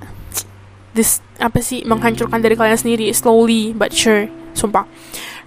this 0.94 1.22
apa 1.42 1.62
sih 1.62 1.82
menghancurkan 1.86 2.42
dari 2.42 2.54
kalian 2.54 2.78
sendiri 2.78 3.10
slowly 3.14 3.74
but 3.74 3.90
sure 3.90 4.30
sumpah. 4.54 4.86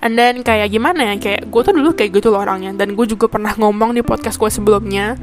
And 0.05 0.15
then 0.15 0.45
kayak 0.45 0.69
gimana 0.69 1.15
ya 1.15 1.15
kayak 1.17 1.49
gue 1.49 1.61
tuh 1.65 1.73
dulu 1.73 1.97
kayak 1.97 2.11
gitu 2.21 2.29
loh 2.31 2.45
orangnya. 2.45 2.75
Dan 2.77 2.93
gue 2.93 3.07
juga 3.09 3.27
pernah 3.27 3.55
ngomong 3.57 3.97
di 3.97 4.03
podcast 4.05 4.37
gue 4.37 4.51
sebelumnya. 4.53 5.17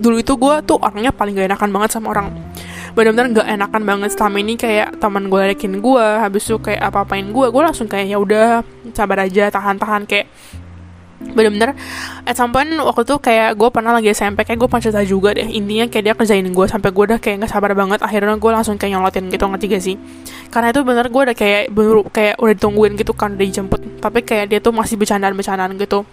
Dulu 0.00 0.16
itu 0.18 0.34
gue 0.34 0.54
tuh 0.64 0.80
orangnya 0.80 1.14
paling 1.14 1.36
gak 1.36 1.54
enakan 1.54 1.70
banget 1.70 1.90
sama 1.94 2.10
orang. 2.10 2.32
Benar-benar 2.96 3.26
gak 3.44 3.48
enakan 3.50 3.82
banget. 3.84 4.10
Selama 4.16 4.36
ini 4.40 4.54
kayak 4.56 4.98
teman 4.98 5.28
gue 5.28 5.38
ledekin 5.38 5.78
gue 5.78 6.06
habis 6.18 6.48
itu 6.48 6.56
kayak 6.58 6.80
apa 6.80 7.04
apain 7.04 7.26
gue 7.30 7.46
gue 7.50 7.62
langsung 7.62 7.86
kayak 7.86 8.06
ya 8.10 8.18
udah 8.18 8.46
sabar 8.96 9.22
aja 9.22 9.52
tahan-tahan. 9.52 10.08
Kayak 10.08 10.26
bener-bener 11.32 11.72
at 12.28 12.36
some 12.36 12.52
point 12.52 12.68
waktu 12.68 13.02
itu 13.08 13.16
kayak 13.16 13.56
gue 13.56 13.68
pernah 13.72 13.96
lagi 13.96 14.12
SMP 14.12 14.44
kayak 14.44 14.58
gue 14.60 14.68
pernah 14.68 14.84
cerita 14.84 15.02
juga 15.06 15.32
deh. 15.32 15.48
Intinya 15.48 15.88
kayak 15.88 16.04
dia 16.04 16.14
kerjain 16.14 16.44
gue 16.44 16.66
sampai 16.68 16.90
gue 16.92 17.04
udah 17.14 17.18
kayak 17.22 17.36
nggak 17.44 17.52
sabar 17.52 17.72
banget 17.72 18.00
akhirnya 18.04 18.36
gue 18.36 18.50
langsung 18.52 18.76
kayak 18.76 18.92
nyolotin 18.98 19.32
gitu 19.32 19.44
ngerti 19.48 19.66
gak 19.72 19.82
sih? 19.82 19.96
Karena 20.52 20.70
itu 20.70 20.80
bener 20.84 21.06
gue 21.08 21.22
udah 21.30 21.36
kayak 21.36 21.62
bener 21.72 22.04
kayak 22.12 22.34
udah 22.36 22.52
ditungguin 22.54 22.92
gitu 23.00 23.12
kan 23.16 23.34
udah 23.34 23.46
dijemput. 23.46 23.80
Tapi 24.04 24.18
kayak 24.20 24.46
dia 24.52 24.58
tuh 24.60 24.76
masih 24.76 25.00
bercandaan-bercandaan 25.00 25.74
gitu. 25.80 26.04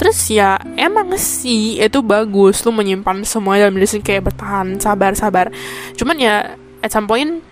Terus 0.00 0.16
ya 0.32 0.56
emang 0.80 1.12
sih 1.20 1.76
itu 1.76 2.00
bagus 2.00 2.64
lu 2.64 2.72
menyimpan 2.72 3.20
semua 3.28 3.60
dalam 3.60 3.76
diri 3.76 4.00
kayak 4.00 4.32
bertahan 4.32 4.80
sabar 4.80 5.12
sabar 5.12 5.52
cuman 5.92 6.16
ya 6.16 6.56
at 6.80 6.88
some 6.88 7.04
point 7.04 7.44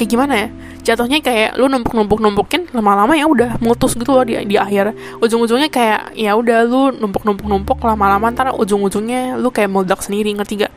kayak 0.00 0.10
gimana 0.16 0.32
ya? 0.32 0.48
Jatuhnya 0.80 1.20
kayak 1.20 1.60
lu 1.60 1.68
numpuk 1.68 1.92
numpuk 1.92 2.24
numpukin 2.24 2.64
lama-lama 2.72 3.12
ya 3.12 3.28
udah 3.28 3.60
mutus 3.60 3.92
gitu 3.92 4.16
loh 4.16 4.24
di 4.24 4.40
di 4.48 4.56
akhir. 4.56 4.96
Ujung-ujungnya 5.20 5.68
kayak 5.68 6.16
ya 6.16 6.32
udah 6.32 6.64
lu 6.64 6.96
numpuk 6.96 7.28
numpuk 7.28 7.44
numpuk 7.44 7.78
lama-lama 7.84 8.32
ntar 8.32 8.56
ujung-ujungnya 8.56 9.36
lu 9.36 9.52
kayak 9.52 9.68
meledak 9.68 10.00
sendiri 10.00 10.32
ngerti 10.32 10.64
gak 10.64 10.72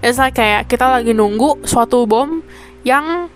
like 0.00 0.32
kayak 0.32 0.70
kita 0.70 0.86
lagi 0.86 1.12
nunggu 1.12 1.66
suatu 1.66 2.06
bom 2.06 2.40
yang 2.86 3.26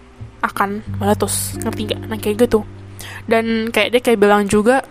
akan 0.40 0.80
meletus 1.02 1.58
ngerti 1.60 1.82
gak 1.90 2.00
nah 2.06 2.16
kayak 2.16 2.46
gitu. 2.46 2.62
Dan 3.26 3.74
kayak 3.74 3.90
dia 3.90 4.00
kayak 4.00 4.18
bilang 4.22 4.46
juga 4.46 4.86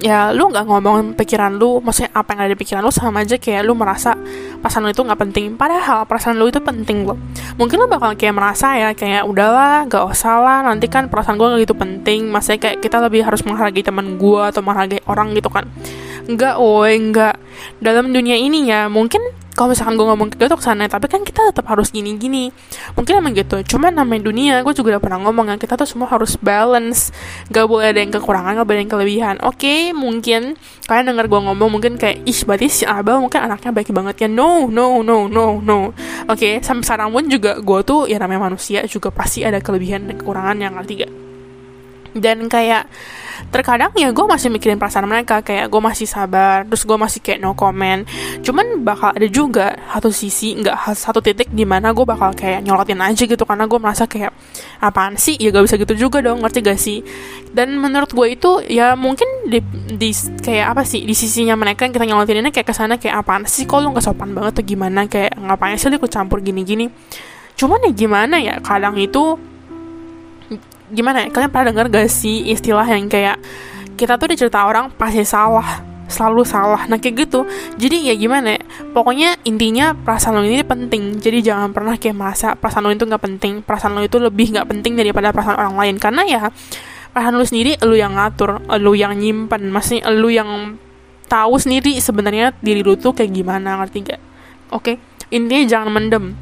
ya 0.00 0.32
lu 0.32 0.48
nggak 0.48 0.64
ngomong 0.64 1.12
pikiran 1.18 1.58
lu 1.60 1.82
maksudnya 1.84 2.14
apa 2.16 2.32
yang 2.32 2.40
ada 2.46 2.50
di 2.54 2.58
pikiran 2.58 2.80
lu 2.80 2.92
sama 2.94 3.20
aja 3.20 3.36
kayak 3.36 3.62
lu 3.66 3.76
merasa 3.76 4.16
perasaan 4.62 4.88
lu 4.88 4.90
itu 4.94 5.02
nggak 5.04 5.20
penting. 5.20 5.46
Padahal 5.58 6.08
perasaan 6.08 6.40
lu 6.40 6.48
itu 6.48 6.60
penting 6.62 7.04
loh 7.04 7.18
mungkin 7.60 7.76
lu 7.82 7.86
bakal 7.90 8.16
kayak 8.16 8.32
merasa 8.32 8.72
ya 8.78 8.96
kayak 8.96 9.28
udahlah 9.28 9.84
gak 9.90 10.04
usah 10.08 10.40
lah 10.40 10.58
nanti 10.64 10.88
kan 10.88 11.12
perasaan 11.12 11.36
gue 11.36 11.66
gitu 11.66 11.76
penting. 11.76 12.32
Maksudnya 12.32 12.60
kayak 12.60 12.76
kita 12.80 12.96
lebih 13.04 13.26
harus 13.26 13.44
menghargai 13.44 13.84
teman 13.84 14.16
gue 14.16 14.42
atau 14.48 14.64
menghargai 14.64 15.04
orang 15.04 15.36
gitu 15.36 15.52
kan 15.52 15.68
Enggak, 16.28 16.56
woi, 16.62 16.94
enggak. 16.98 17.36
Dalam 17.82 18.14
dunia 18.14 18.38
ini 18.38 18.70
ya, 18.70 18.86
mungkin 18.86 19.20
kalau 19.52 19.76
misalkan 19.76 20.00
gue 20.00 20.06
ngomong 20.08 20.32
gitu 20.32 20.48
ke 20.48 20.64
sana, 20.64 20.88
tapi 20.88 21.12
kan 21.12 21.20
kita 21.28 21.52
tetap 21.52 21.68
harus 21.68 21.92
gini-gini. 21.92 22.48
Mungkin 22.96 23.20
emang 23.20 23.36
gitu. 23.36 23.60
Cuman 23.76 23.92
namanya 23.92 24.32
dunia, 24.32 24.64
gue 24.64 24.72
juga 24.72 24.96
udah 24.96 25.02
pernah 25.02 25.20
ngomong 25.28 25.52
ya, 25.52 25.56
kita 25.60 25.76
tuh 25.76 25.84
semua 25.84 26.08
harus 26.08 26.40
balance. 26.40 27.12
Gak 27.52 27.68
boleh 27.68 27.92
ada 27.92 28.00
yang 28.00 28.12
kekurangan, 28.16 28.56
gak 28.56 28.64
boleh 28.64 28.78
ada 28.80 28.82
yang 28.88 28.92
kelebihan. 28.92 29.34
Oke, 29.44 29.60
okay, 29.60 29.80
mungkin 29.92 30.56
kalian 30.88 31.12
denger 31.12 31.26
gue 31.28 31.40
ngomong 31.52 31.68
mungkin 31.68 32.00
kayak, 32.00 32.24
ih 32.24 32.40
berarti 32.48 32.66
si 32.72 32.84
Abel 32.88 33.20
mungkin 33.20 33.44
anaknya 33.44 33.70
baik 33.76 33.92
banget 33.92 34.24
ya. 34.24 34.28
No, 34.32 34.72
no, 34.72 35.04
no, 35.04 35.28
no, 35.28 35.60
no. 35.60 35.92
Oke, 36.32 36.32
okay, 36.32 36.52
sampai 36.64 36.84
sekarang 36.88 37.12
pun 37.12 37.28
juga 37.28 37.60
gue 37.60 37.80
tuh 37.84 38.08
ya 38.08 38.16
namanya 38.16 38.48
manusia 38.48 38.80
juga 38.88 39.12
pasti 39.12 39.44
ada 39.44 39.60
kelebihan 39.60 40.08
dan 40.08 40.16
kekurangan 40.16 40.56
yang 40.56 40.72
ngerti 40.80 41.04
gak? 41.04 41.21
Dan 42.12 42.46
kayak 42.46 42.88
terkadang 43.50 43.90
ya 43.98 44.12
gue 44.14 44.26
masih 44.28 44.52
mikirin 44.52 44.78
perasaan 44.78 45.08
mereka 45.08 45.42
kayak 45.42 45.66
gue 45.66 45.80
masih 45.82 46.06
sabar 46.06 46.62
terus 46.68 46.86
gue 46.86 46.94
masih 46.94 47.20
kayak 47.24 47.40
no 47.40 47.56
comment. 47.56 48.04
Cuman 48.44 48.84
bakal 48.84 49.16
ada 49.16 49.26
juga 49.26 49.74
satu 49.90 50.12
sisi 50.14 50.54
nggak 50.56 50.76
satu 50.94 51.24
titik 51.24 51.50
di 51.50 51.64
mana 51.64 51.90
gue 51.90 52.04
bakal 52.04 52.36
kayak 52.36 52.62
nyolotin 52.62 53.00
aja 53.00 53.24
gitu 53.24 53.42
karena 53.42 53.64
gue 53.66 53.78
merasa 53.80 54.04
kayak 54.06 54.30
apaan 54.78 55.16
sih? 55.16 55.36
Ya 55.40 55.50
gak 55.50 55.64
bisa 55.66 55.76
gitu 55.80 55.94
juga 56.08 56.20
dong 56.20 56.44
ngerti 56.44 56.58
gak 56.62 56.78
sih? 56.78 57.00
Dan 57.52 57.76
menurut 57.80 58.12
gue 58.12 58.26
itu 58.32 58.64
ya 58.68 58.96
mungkin 58.96 59.26
di, 59.48 59.60
di 59.92 60.10
kayak 60.40 60.76
apa 60.76 60.82
sih 60.86 61.04
di 61.04 61.12
sisinya 61.12 61.56
mereka 61.56 61.84
yang 61.84 61.92
kita 61.92 62.06
nyolotin 62.08 62.40
ini 62.40 62.50
kayak 62.54 62.68
ke 62.68 62.74
sana 62.74 62.96
kayak 62.96 63.24
apaan 63.24 63.44
sih? 63.48 63.64
Kok 63.64 63.78
lu 63.82 63.92
nggak 63.92 64.04
sopan 64.04 64.32
banget 64.32 64.60
atau 64.60 64.64
gimana? 64.64 65.08
Kayak 65.08 65.36
ngapain 65.36 65.76
sih 65.76 65.88
lu 65.88 65.96
ikut 66.00 66.12
campur 66.12 66.40
gini-gini? 66.40 66.88
Cuman 67.56 67.84
ya 67.84 67.92
gimana 67.92 68.40
ya 68.40 68.58
kadang 68.64 68.96
itu 68.96 69.36
gimana 70.92 71.26
ya 71.26 71.28
kalian 71.32 71.50
pernah 71.50 71.66
dengar 71.72 71.86
gak 71.88 72.08
sih 72.12 72.52
istilah 72.52 72.84
yang 72.84 73.08
kayak 73.08 73.40
kita 73.96 74.20
tuh 74.20 74.28
dicerita 74.30 74.64
orang 74.64 74.92
pasti 74.94 75.24
salah 75.24 75.92
selalu 76.12 76.44
salah. 76.44 76.84
Nah 76.92 77.00
kayak 77.00 77.24
gitu. 77.24 77.48
Jadi 77.80 78.12
ya 78.12 78.14
gimana 78.14 78.60
ya 78.60 78.62
pokoknya 78.92 79.40
intinya 79.48 79.96
perasaan 79.96 80.36
lo 80.36 80.44
ini 80.44 80.60
penting. 80.60 81.16
Jadi 81.16 81.40
jangan 81.40 81.72
pernah 81.72 81.96
kayak 81.96 82.12
merasa 82.12 82.52
perasaan 82.52 82.84
lo 82.84 82.92
itu 82.92 83.08
nggak 83.08 83.22
penting. 83.24 83.52
Perasaan 83.64 83.96
lo 83.96 84.04
itu 84.04 84.20
lebih 84.20 84.52
nggak 84.52 84.68
penting 84.68 84.92
daripada 84.92 85.32
perasaan 85.32 85.56
orang 85.56 85.76
lain. 85.80 85.96
Karena 85.96 86.22
ya 86.28 86.40
perasaan 87.16 87.40
lo 87.40 87.44
sendiri 87.48 87.80
lo 87.80 87.96
yang 87.96 88.12
ngatur 88.12 88.60
lo 88.76 88.92
yang 88.92 89.16
nyimpen. 89.16 89.72
Masih 89.72 90.04
lo 90.04 90.28
yang 90.28 90.76
tahu 91.32 91.56
sendiri 91.56 91.96
sebenarnya 91.96 92.52
diri 92.60 92.84
lo 92.84 92.92
tuh 93.00 93.16
kayak 93.16 93.32
gimana 93.32 93.80
ngerti 93.80 93.98
gak 94.04 94.20
oke? 94.68 94.84
Okay? 94.84 94.96
intinya 95.32 95.64
jangan 95.64 95.88
mendem 95.88 96.36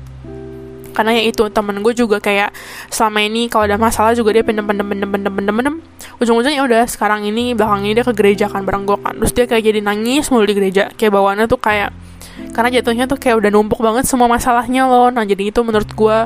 karena 0.92 1.16
ya 1.16 1.22
itu 1.30 1.46
temen 1.50 1.80
gue 1.80 1.94
juga 1.94 2.18
kayak 2.18 2.52
selama 2.90 3.24
ini 3.24 3.46
kalau 3.46 3.66
ada 3.70 3.78
masalah 3.78 4.12
juga 4.12 4.34
dia 4.34 4.44
pendem 4.44 4.66
pendem 4.66 4.86
pendem 4.86 5.08
pendem 5.08 5.32
pendem 5.32 5.54
pendem. 5.54 5.76
Ujung-ujungnya 6.20 6.62
udah 6.66 6.82
sekarang 6.90 7.24
ini 7.24 7.56
belakang 7.56 7.86
ini 7.86 7.96
dia 7.96 8.04
ke 8.04 8.12
gereja 8.12 8.46
kan 8.50 8.66
bareng 8.66 8.84
gue 8.84 8.98
kan. 9.00 9.14
Terus 9.16 9.32
dia 9.32 9.44
kayak 9.48 9.62
jadi 9.64 9.80
nangis 9.80 10.28
mulu 10.28 10.44
di 10.44 10.54
gereja. 10.58 10.92
Kayak 10.94 11.16
bawaannya 11.16 11.46
tuh 11.48 11.60
kayak 11.62 11.90
karena 12.50 12.68
jatuhnya 12.80 13.04
tuh 13.06 13.16
kayak 13.16 13.40
udah 13.40 13.50
numpuk 13.54 13.78
banget 13.78 14.04
semua 14.04 14.26
masalahnya 14.26 14.84
loh. 14.90 15.08
Nah 15.08 15.22
jadi 15.22 15.48
itu 15.54 15.62
menurut 15.62 15.88
gue 15.94 16.16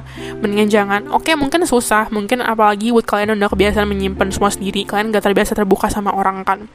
mendingan 0.41 0.69
jangan. 0.73 1.01
Oke 1.13 1.37
mungkin 1.37 1.63
susah. 1.69 2.09
Mungkin 2.09 2.41
apalagi 2.41 2.91
buat 2.91 3.05
kalian 3.05 3.37
udah 3.37 3.49
kebiasaan 3.53 3.87
menyimpan 3.87 4.33
semua 4.33 4.51
sendiri 4.51 4.89
kalian 4.89 5.13
gak 5.13 5.25
terbiasa 5.29 5.53
terbuka 5.55 5.93
sama 5.93 6.11
orang 6.17 6.43
kan? 6.43 6.67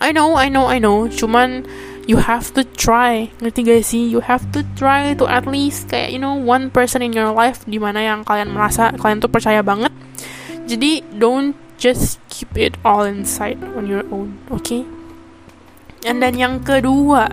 I 0.00 0.10
know 0.10 0.34
I 0.40 0.48
know 0.48 0.66
I 0.66 0.80
know. 0.80 1.06
Cuman 1.06 1.68
you 2.08 2.20
have 2.20 2.52
to 2.56 2.64
try. 2.64 3.28
Ngerti 3.44 3.60
gak 3.64 3.84
sih? 3.84 4.04
You 4.08 4.24
have 4.24 4.48
to 4.56 4.64
try 4.74 5.12
to 5.16 5.28
at 5.28 5.44
least 5.44 5.92
kayak 5.92 6.10
you 6.10 6.20
know 6.20 6.34
one 6.34 6.72
person 6.72 7.04
in 7.04 7.12
your 7.12 7.30
life 7.30 7.62
di 7.68 7.76
mana 7.76 8.00
yang 8.00 8.24
kalian 8.24 8.50
merasa 8.50 8.90
kalian 8.96 9.20
tuh 9.20 9.28
percaya 9.30 9.60
banget. 9.60 9.92
Jadi 10.64 11.04
don't 11.20 11.52
just 11.76 12.16
keep 12.32 12.48
it 12.56 12.80
all 12.80 13.04
inside 13.04 13.60
on 13.76 13.84
your 13.84 14.06
own 14.08 14.40
okay? 14.48 14.88
And 16.04 16.20
then 16.20 16.36
yang 16.36 16.64
kedua 16.64 17.32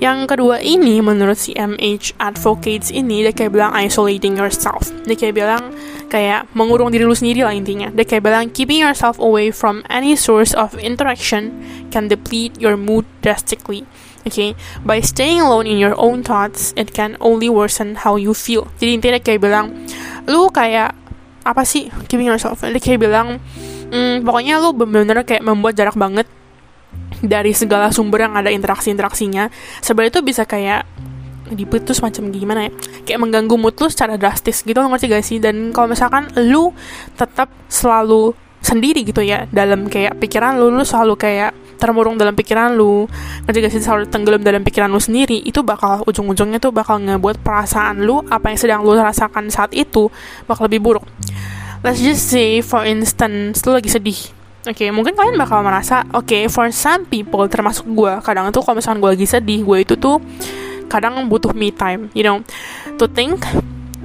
yang 0.00 0.24
kedua 0.24 0.64
ini 0.64 1.04
menurut 1.04 1.36
si 1.36 1.52
MH 1.52 2.16
advocates 2.16 2.88
ini 2.88 3.20
dia 3.20 3.36
kayak 3.36 3.52
bilang 3.52 3.76
isolating 3.76 4.40
yourself. 4.40 4.88
Dia 5.04 5.12
kayak 5.12 5.36
bilang 5.36 5.76
kayak 6.08 6.48
mengurung 6.56 6.88
diri 6.88 7.04
lu 7.04 7.12
sendiri 7.12 7.44
lah 7.44 7.52
intinya. 7.52 7.92
Dia 7.92 8.08
kayak 8.08 8.24
bilang 8.24 8.48
keeping 8.48 8.80
yourself 8.80 9.20
away 9.20 9.52
from 9.52 9.84
any 9.92 10.16
source 10.16 10.56
of 10.56 10.72
interaction 10.80 11.52
can 11.92 12.08
deplete 12.08 12.56
your 12.56 12.80
mood 12.80 13.04
drastically. 13.20 13.84
Okay, 14.24 14.52
by 14.84 15.00
staying 15.00 15.40
alone 15.40 15.64
in 15.64 15.80
your 15.80 15.96
own 15.96 16.20
thoughts, 16.20 16.76
it 16.76 16.92
can 16.92 17.16
only 17.24 17.48
worsen 17.48 18.04
how 18.04 18.20
you 18.20 18.36
feel. 18.36 18.68
Jadi 18.76 19.00
intinya 19.00 19.20
kayak 19.20 19.40
bilang, 19.40 19.72
lu 20.28 20.52
kayak 20.52 20.92
apa 21.44 21.64
sih 21.64 21.88
keeping 22.08 22.28
yourself? 22.28 22.60
Dia 22.60 22.76
kayak 22.76 23.00
bilang, 23.00 23.40
mm, 23.88 24.20
pokoknya 24.24 24.60
lu 24.60 24.76
bener-bener 24.76 25.24
kayak 25.24 25.40
membuat 25.40 25.76
jarak 25.76 25.96
banget 25.96 26.28
dari 27.20 27.52
segala 27.52 27.92
sumber 27.92 28.24
yang 28.28 28.34
ada 28.36 28.48
interaksi-interaksinya 28.48 29.52
sebenarnya 29.84 30.12
itu 30.18 30.22
bisa 30.24 30.42
kayak 30.48 30.88
diput 31.50 31.82
tuh 31.82 31.94
semacam 31.96 32.30
gimana 32.30 32.60
ya? 32.68 32.72
Kayak 33.06 33.20
mengganggu 33.26 33.54
mood 33.58 33.74
lu 33.78 33.88
secara 33.90 34.14
drastis 34.14 34.62
gitu 34.62 34.78
ngerti 34.78 35.06
gak 35.10 35.24
sih? 35.26 35.38
Dan 35.42 35.74
kalau 35.74 35.90
misalkan 35.90 36.30
lu 36.38 36.70
tetap 37.18 37.50
selalu 37.66 38.32
sendiri 38.60 39.02
gitu 39.02 39.24
ya 39.24 39.48
dalam 39.50 39.88
kayak 39.88 40.20
pikiran 40.20 40.60
lu 40.60 40.70
lu 40.70 40.84
selalu 40.84 41.16
kayak 41.16 41.56
termurung 41.80 42.20
dalam 42.20 42.36
pikiran 42.36 42.76
lu 42.76 43.10
ngerti 43.46 43.58
gak 43.66 43.72
sih? 43.74 43.82
Selalu 43.82 44.04
tenggelam 44.08 44.42
dalam 44.46 44.62
pikiran 44.62 44.88
lu 44.88 45.02
sendiri 45.02 45.42
itu 45.42 45.60
bakal 45.66 46.06
ujung-ujungnya 46.06 46.62
tuh 46.62 46.70
bakal 46.70 47.02
ngebuat 47.02 47.42
perasaan 47.42 48.06
lu 48.06 48.22
apa 48.30 48.54
yang 48.54 48.58
sedang 48.60 48.80
lu 48.86 48.94
rasakan 48.94 49.50
saat 49.50 49.74
itu 49.74 50.06
bakal 50.46 50.70
lebih 50.70 50.80
buruk. 50.80 51.04
Let's 51.82 51.98
just 51.98 52.30
say 52.30 52.60
for 52.62 52.86
instance 52.86 53.64
lu 53.66 53.74
lagi 53.74 53.90
sedih 53.90 54.39
Oke, 54.60 54.84
okay, 54.84 54.88
mungkin 54.92 55.16
kalian 55.16 55.40
bakal 55.40 55.64
merasa, 55.64 56.04
oke, 56.12 56.28
okay, 56.28 56.44
for 56.44 56.68
some 56.68 57.08
people, 57.08 57.48
termasuk 57.48 57.88
gue, 57.96 58.12
kadang 58.20 58.52
tuh 58.52 58.60
kalau 58.60 58.76
misalkan 58.76 59.00
gue 59.00 59.10
lagi 59.16 59.24
sedih, 59.24 59.64
gue 59.64 59.88
itu 59.88 59.96
tuh 59.96 60.20
kadang 60.84 61.16
butuh 61.32 61.56
me 61.56 61.72
time, 61.72 62.12
you 62.12 62.20
know, 62.20 62.44
to 63.00 63.08
think, 63.08 63.40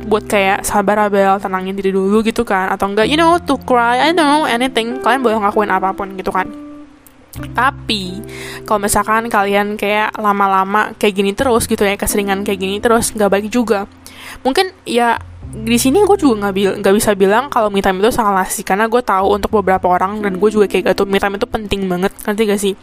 buat 0.07 0.23
kayak 0.23 0.63
sabar 0.63 1.11
abel, 1.11 1.43
tenangin 1.43 1.75
diri 1.75 1.91
dulu 1.91 2.23
gitu 2.23 2.47
kan, 2.47 2.71
atau 2.71 2.87
enggak, 2.87 3.03
you 3.03 3.19
know, 3.19 3.35
to 3.35 3.59
cry, 3.67 3.99
I 3.99 4.15
don't 4.15 4.23
know, 4.23 4.47
anything, 4.47 5.03
kalian 5.03 5.27
boleh 5.27 5.43
ngelakuin 5.43 5.67
apa 5.75 5.91
pun 5.91 6.15
gitu 6.15 6.31
kan. 6.31 6.47
Tapi 7.35 8.23
kalau 8.63 8.79
misalkan 8.79 9.27
kalian 9.27 9.75
kayak 9.75 10.15
lama-lama 10.15 10.95
kayak 10.95 11.19
gini 11.19 11.31
terus 11.35 11.67
gitu 11.67 11.83
ya 11.83 11.99
keseringan 11.99 12.47
kayak 12.47 12.63
gini 12.63 12.79
terus 12.79 13.11
nggak 13.11 13.27
baik 13.27 13.47
juga. 13.51 13.91
Mungkin 14.39 14.71
ya 14.87 15.19
di 15.45 15.77
sini 15.79 16.03
gue 16.03 16.17
juga 16.17 16.49
nggak 16.49 16.53
bil 16.53 16.71
bisa 16.97 17.13
bilang 17.13 17.47
kalau 17.47 17.69
me 17.71 17.79
time 17.79 18.01
itu 18.03 18.11
salah 18.11 18.45
sih 18.45 18.65
karena 18.65 18.89
gue 18.89 18.99
tahu 18.99 19.39
untuk 19.39 19.49
beberapa 19.61 19.87
orang 19.87 20.19
dan 20.19 20.35
gue 20.35 20.49
juga 20.51 20.65
kayak 20.67 20.93
gitu 20.93 21.07
me 21.07 21.21
time 21.21 21.39
itu 21.39 21.47
penting 21.47 21.85
banget 21.85 22.11
nanti 22.25 22.41
gak 22.49 22.59
sih? 22.59 22.73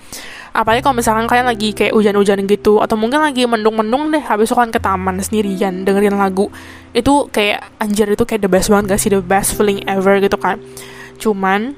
Apalagi 0.53 0.85
kalau 0.85 0.97
misalkan 0.97 1.25
kalian 1.29 1.49
lagi 1.49 1.73
kayak 1.73 1.93
hujan-hujan 1.97 2.45
gitu 2.45 2.81
atau 2.81 2.97
mungkin 2.97 3.25
lagi 3.25 3.45
mendung-mendung 3.49 4.13
deh 4.13 4.21
habis 4.21 4.49
itu 4.49 4.57
kan 4.57 4.69
ke 4.69 4.81
taman 4.81 5.21
sendirian 5.21 5.85
dengerin 5.85 6.17
lagu 6.17 6.53
itu 6.93 7.29
kayak 7.33 7.73
anjir 7.81 8.09
itu 8.09 8.25
kayak 8.25 8.45
the 8.45 8.51
best 8.53 8.69
banget 8.73 8.97
gak 8.97 9.01
sih? 9.01 9.11
The 9.13 9.21
best 9.21 9.57
feeling 9.57 9.81
ever 9.85 10.21
gitu 10.21 10.37
kan. 10.41 10.61
Cuman 11.21 11.77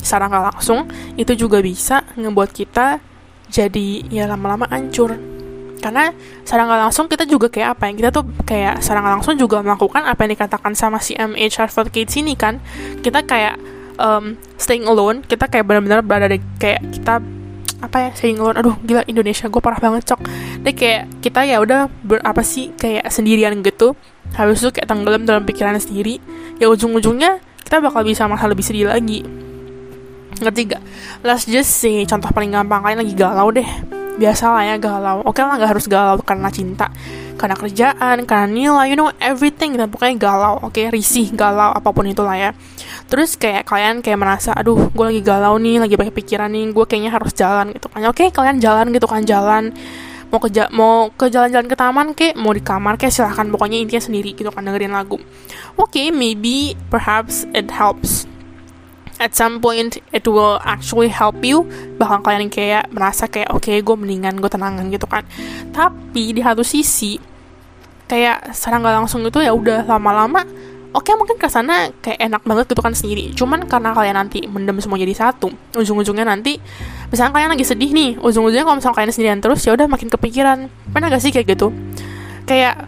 secara 0.00 0.28
langsung 0.28 0.88
itu 1.16 1.32
juga 1.34 1.64
bisa 1.64 2.04
ngebuat 2.16 2.50
kita 2.52 3.00
jadi 3.48 3.88
ya 4.12 4.28
lama-lama 4.28 4.68
hancur 4.68 5.33
karena 5.84 6.16
secara 6.48 6.64
nggak 6.64 6.80
langsung 6.88 7.04
kita 7.12 7.28
juga 7.28 7.52
kayak 7.52 7.76
apa 7.76 7.92
ya 7.92 7.92
kita 7.92 8.08
tuh 8.08 8.24
kayak 8.48 8.80
secara 8.80 9.04
nggak 9.04 9.14
langsung 9.20 9.36
juga 9.36 9.60
melakukan 9.60 10.08
apa 10.08 10.24
yang 10.24 10.32
dikatakan 10.32 10.72
sama 10.72 10.96
si 11.04 11.12
MH 11.12 11.60
Harvard 11.60 11.92
Kids 11.92 12.16
ini 12.16 12.32
kan. 12.32 12.56
Kita 13.04 13.20
kayak 13.20 13.60
um, 14.00 14.40
staying 14.56 14.88
alone 14.88 15.20
kita 15.20 15.44
kayak 15.44 15.68
benar-benar 15.68 16.00
berada 16.00 16.32
di 16.32 16.40
kayak 16.56 16.80
kita 16.88 17.20
apa 17.84 17.96
ya 18.00 18.10
staying 18.16 18.40
alone. 18.40 18.56
Aduh 18.56 18.80
gila 18.80 19.04
Indonesia 19.04 19.44
gue 19.44 19.60
parah 19.60 19.76
banget 19.76 20.08
cok. 20.08 20.20
Deh 20.64 20.72
kayak 20.72 21.20
kita 21.20 21.44
ya 21.44 21.60
udah 21.60 21.92
berapa 22.00 22.40
sih 22.40 22.72
kayak 22.80 23.04
sendirian 23.12 23.60
gitu. 23.60 23.92
Habis 24.32 24.64
itu 24.64 24.80
kayak 24.80 24.88
tenggelam 24.88 25.28
dalam 25.28 25.44
pikiran 25.44 25.76
sendiri. 25.76 26.16
Ya 26.56 26.72
ujung-ujungnya 26.72 27.44
kita 27.60 27.84
bakal 27.84 28.08
bisa 28.08 28.24
masalah 28.24 28.56
lebih 28.56 28.64
sedih 28.64 28.88
lagi. 28.88 29.20
Ngerti 30.40 30.60
gak 30.64 30.82
let's 31.20 31.44
just 31.44 31.76
say 31.76 32.08
contoh 32.08 32.32
paling 32.32 32.50
gampang 32.50 32.80
kalian 32.82 33.04
lagi 33.04 33.14
galau 33.14 33.54
deh 33.54 33.93
biasa 34.16 34.44
lah 34.54 34.62
ya 34.64 34.76
galau. 34.78 35.22
Oke 35.26 35.42
lah 35.42 35.58
nggak 35.58 35.70
harus 35.76 35.86
galau 35.90 36.16
karena 36.22 36.48
cinta 36.50 36.90
karena 37.34 37.58
kerjaan 37.58 38.16
karena 38.24 38.46
nilai 38.46 38.94
you 38.94 38.96
know 38.98 39.10
everything. 39.18 39.74
Dan 39.74 39.90
pokoknya 39.90 40.16
galau 40.18 40.62
oke? 40.62 40.74
Okay? 40.74 40.86
risih 40.90 41.34
galau 41.34 41.74
apa 41.74 41.90
pun 41.90 42.06
itulah 42.06 42.34
ya. 42.38 42.50
Terus 43.10 43.34
kayak 43.34 43.66
kalian 43.66 44.00
kayak 44.00 44.18
merasa 44.18 44.54
aduh 44.54 44.90
gue 44.90 45.04
lagi 45.04 45.22
galau 45.22 45.58
nih 45.58 45.82
lagi 45.82 45.94
banyak 45.98 46.14
pikiran 46.14 46.50
nih 46.50 46.70
gue 46.70 46.84
kayaknya 46.86 47.10
harus 47.10 47.32
jalan 47.34 47.74
gitu 47.74 47.86
kan. 47.90 48.00
Oke 48.06 48.26
okay, 48.26 48.28
kalian 48.30 48.62
jalan 48.62 48.94
gitu 48.94 49.06
kan 49.10 49.22
jalan. 49.26 49.74
Mau 50.32 50.42
ke 50.42 50.50
mau 50.74 51.14
ke 51.14 51.30
jalan-jalan 51.30 51.66
ke 51.70 51.76
taman 51.78 52.06
kek 52.10 52.34
mau 52.34 52.50
di 52.50 52.62
kamar 52.62 52.98
kek 52.98 53.10
silahkan. 53.10 53.46
Pokoknya 53.50 53.78
intinya 53.78 54.02
sendiri 54.02 54.34
gitu 54.34 54.50
kan 54.50 54.66
dengerin 54.66 54.94
lagu. 54.94 55.18
Oke 55.74 55.98
okay, 56.00 56.06
maybe 56.14 56.74
perhaps 56.90 57.46
it 57.54 57.70
helps 57.70 58.26
at 59.18 59.32
some 59.34 59.62
point 59.62 59.98
it 60.10 60.24
will 60.26 60.58
actually 60.62 61.10
help 61.10 61.38
you. 61.42 61.66
Bahkan 62.00 62.22
kalian 62.24 62.50
kayak 62.50 62.90
merasa 62.90 63.30
kayak 63.30 63.50
oke 63.54 63.66
okay, 63.66 63.80
gue 63.80 63.96
mendingan 63.96 64.38
gue 64.38 64.50
tenangan 64.50 64.86
gitu 64.90 65.06
kan. 65.06 65.22
Tapi 65.70 66.34
di 66.34 66.40
satu 66.40 66.62
sisi 66.66 67.18
kayak 68.04 68.52
secara 68.52 68.80
nggak 68.82 68.94
langsung 69.04 69.24
itu 69.24 69.40
ya 69.40 69.56
udah 69.56 69.88
lama-lama 69.88 70.44
oke 70.94 71.10
okay, 71.10 71.14
mungkin 71.18 71.34
ke 71.40 71.50
sana 71.50 71.90
kayak 71.98 72.22
enak 72.22 72.42
banget 72.46 72.64
gitu 72.70 72.80
kan 72.80 72.94
sendiri. 72.94 73.34
Cuman 73.34 73.66
karena 73.66 73.90
kalian 73.90 74.16
nanti 74.16 74.46
mendem 74.46 74.78
semua 74.78 74.96
jadi 74.96 75.12
satu 75.12 75.50
ujung-ujungnya 75.74 76.22
nanti 76.22 76.62
misalnya 77.10 77.34
kalian 77.34 77.50
lagi 77.58 77.66
sedih 77.66 77.90
nih 77.90 78.10
ujung-ujungnya 78.22 78.64
kalau 78.64 78.78
misalnya 78.78 78.96
kalian 79.02 79.12
sendirian 79.12 79.40
terus 79.42 79.60
ya 79.66 79.74
udah 79.74 79.90
makin 79.90 80.08
kepikiran. 80.08 80.70
Pernah 80.94 81.06
gak 81.10 81.22
sih 81.26 81.34
kayak 81.34 81.58
gitu? 81.58 81.74
Kayak 82.46 82.86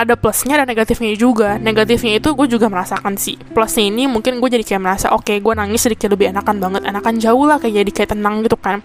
ada 0.00 0.16
plusnya 0.16 0.56
dan 0.56 0.66
negatifnya 0.66 1.12
juga. 1.12 1.60
Negatifnya 1.60 2.16
itu 2.16 2.32
gue 2.32 2.48
juga 2.48 2.72
merasakan 2.72 3.20
sih. 3.20 3.36
Plusnya 3.36 3.92
ini 3.92 4.08
mungkin 4.08 4.40
gue 4.40 4.48
jadi 4.48 4.64
kayak 4.64 4.80
merasa 4.80 5.12
oke 5.12 5.28
okay, 5.28 5.36
gue 5.44 5.52
nangis 5.52 5.84
sedikit 5.84 6.08
lebih 6.08 6.32
enakan 6.32 6.56
banget. 6.56 6.88
Enakan 6.88 7.20
jauh 7.20 7.44
lah 7.44 7.60
kayak 7.60 7.84
jadi 7.84 7.90
kayak 7.92 8.10
tenang 8.16 8.40
gitu 8.40 8.56
kan. 8.56 8.80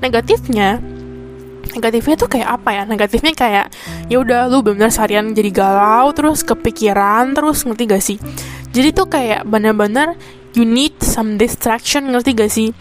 Negatifnya 0.00 0.80
negatifnya 1.76 2.16
tuh 2.16 2.28
kayak 2.32 2.48
apa 2.48 2.70
ya? 2.72 2.82
Negatifnya 2.88 3.32
kayak 3.36 3.66
ya 4.08 4.16
udah 4.16 4.48
lu 4.48 4.64
bener 4.64 4.88
seharian 4.88 5.36
jadi 5.36 5.52
galau 5.52 6.08
terus 6.16 6.40
kepikiran 6.40 7.36
terus 7.36 7.68
ngerti 7.68 7.82
gak 7.84 8.02
sih? 8.02 8.18
Jadi 8.72 8.88
tuh 8.96 9.06
kayak 9.12 9.44
bener-bener 9.44 10.16
you 10.56 10.64
need 10.64 10.96
some 11.04 11.36
distraction 11.36 12.08
ngerti 12.08 12.32
gak 12.32 12.48
sih? 12.48 12.72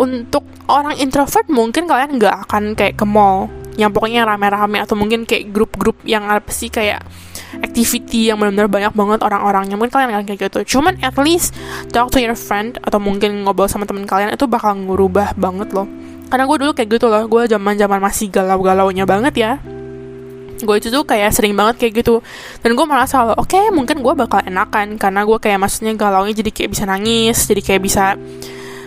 Untuk 0.00 0.48
orang 0.72 0.96
introvert 0.96 1.46
mungkin 1.52 1.84
kalian 1.84 2.16
nggak 2.16 2.48
akan 2.48 2.72
kayak 2.74 2.96
ke 2.96 3.06
mall 3.06 3.52
yang 3.74 3.90
pokoknya 3.90 4.22
rame-rame 4.22 4.78
atau 4.78 4.94
mungkin 4.94 5.26
kayak 5.26 5.50
grup-grup 5.50 5.98
yang 6.06 6.30
apa 6.30 6.50
sih 6.54 6.70
kayak 6.70 7.02
activity 7.62 8.30
yang 8.30 8.38
benar-benar 8.38 8.70
banyak 8.70 8.92
banget 8.94 9.20
orang-orangnya. 9.22 9.74
Mungkin 9.74 9.92
kalian 9.92 10.10
akan 10.14 10.26
kayak 10.26 10.40
gitu. 10.50 10.78
Cuman 10.78 10.98
at 11.02 11.14
least 11.18 11.54
talk 11.90 12.10
to 12.14 12.22
your 12.22 12.38
friend 12.38 12.78
atau 12.82 12.98
mungkin 13.02 13.46
ngobrol 13.46 13.70
sama 13.70 13.86
teman 13.86 14.06
kalian 14.06 14.34
itu 14.34 14.46
bakal 14.46 14.74
ngubah 14.78 15.34
banget 15.34 15.74
loh. 15.74 15.86
Karena 16.30 16.44
gue 16.50 16.56
dulu 16.66 16.72
kayak 16.74 16.88
gitu 16.98 17.06
loh. 17.10 17.22
Gue 17.26 17.46
zaman 17.50 17.74
zaman 17.78 17.98
masih 17.98 18.30
galau-galaunya 18.30 19.04
banget 19.06 19.34
ya. 19.34 19.52
Gue 20.62 20.78
itu 20.78 20.88
tuh 20.88 21.02
kayak 21.02 21.34
sering 21.34 21.58
banget 21.58 21.82
kayak 21.82 22.02
gitu. 22.02 22.22
Dan 22.62 22.78
gue 22.78 22.86
merasa 22.86 23.34
oke 23.34 23.50
okay, 23.50 23.74
mungkin 23.74 24.02
gue 24.02 24.14
bakal 24.14 24.42
enakan. 24.46 24.98
Karena 24.98 25.26
gue 25.26 25.38
kayak 25.42 25.58
maksudnya 25.58 25.92
galaunya 25.98 26.34
jadi 26.34 26.50
kayak 26.54 26.70
bisa 26.74 26.84
nangis 26.86 27.46
jadi 27.46 27.62
kayak 27.62 27.82
bisa 27.82 28.04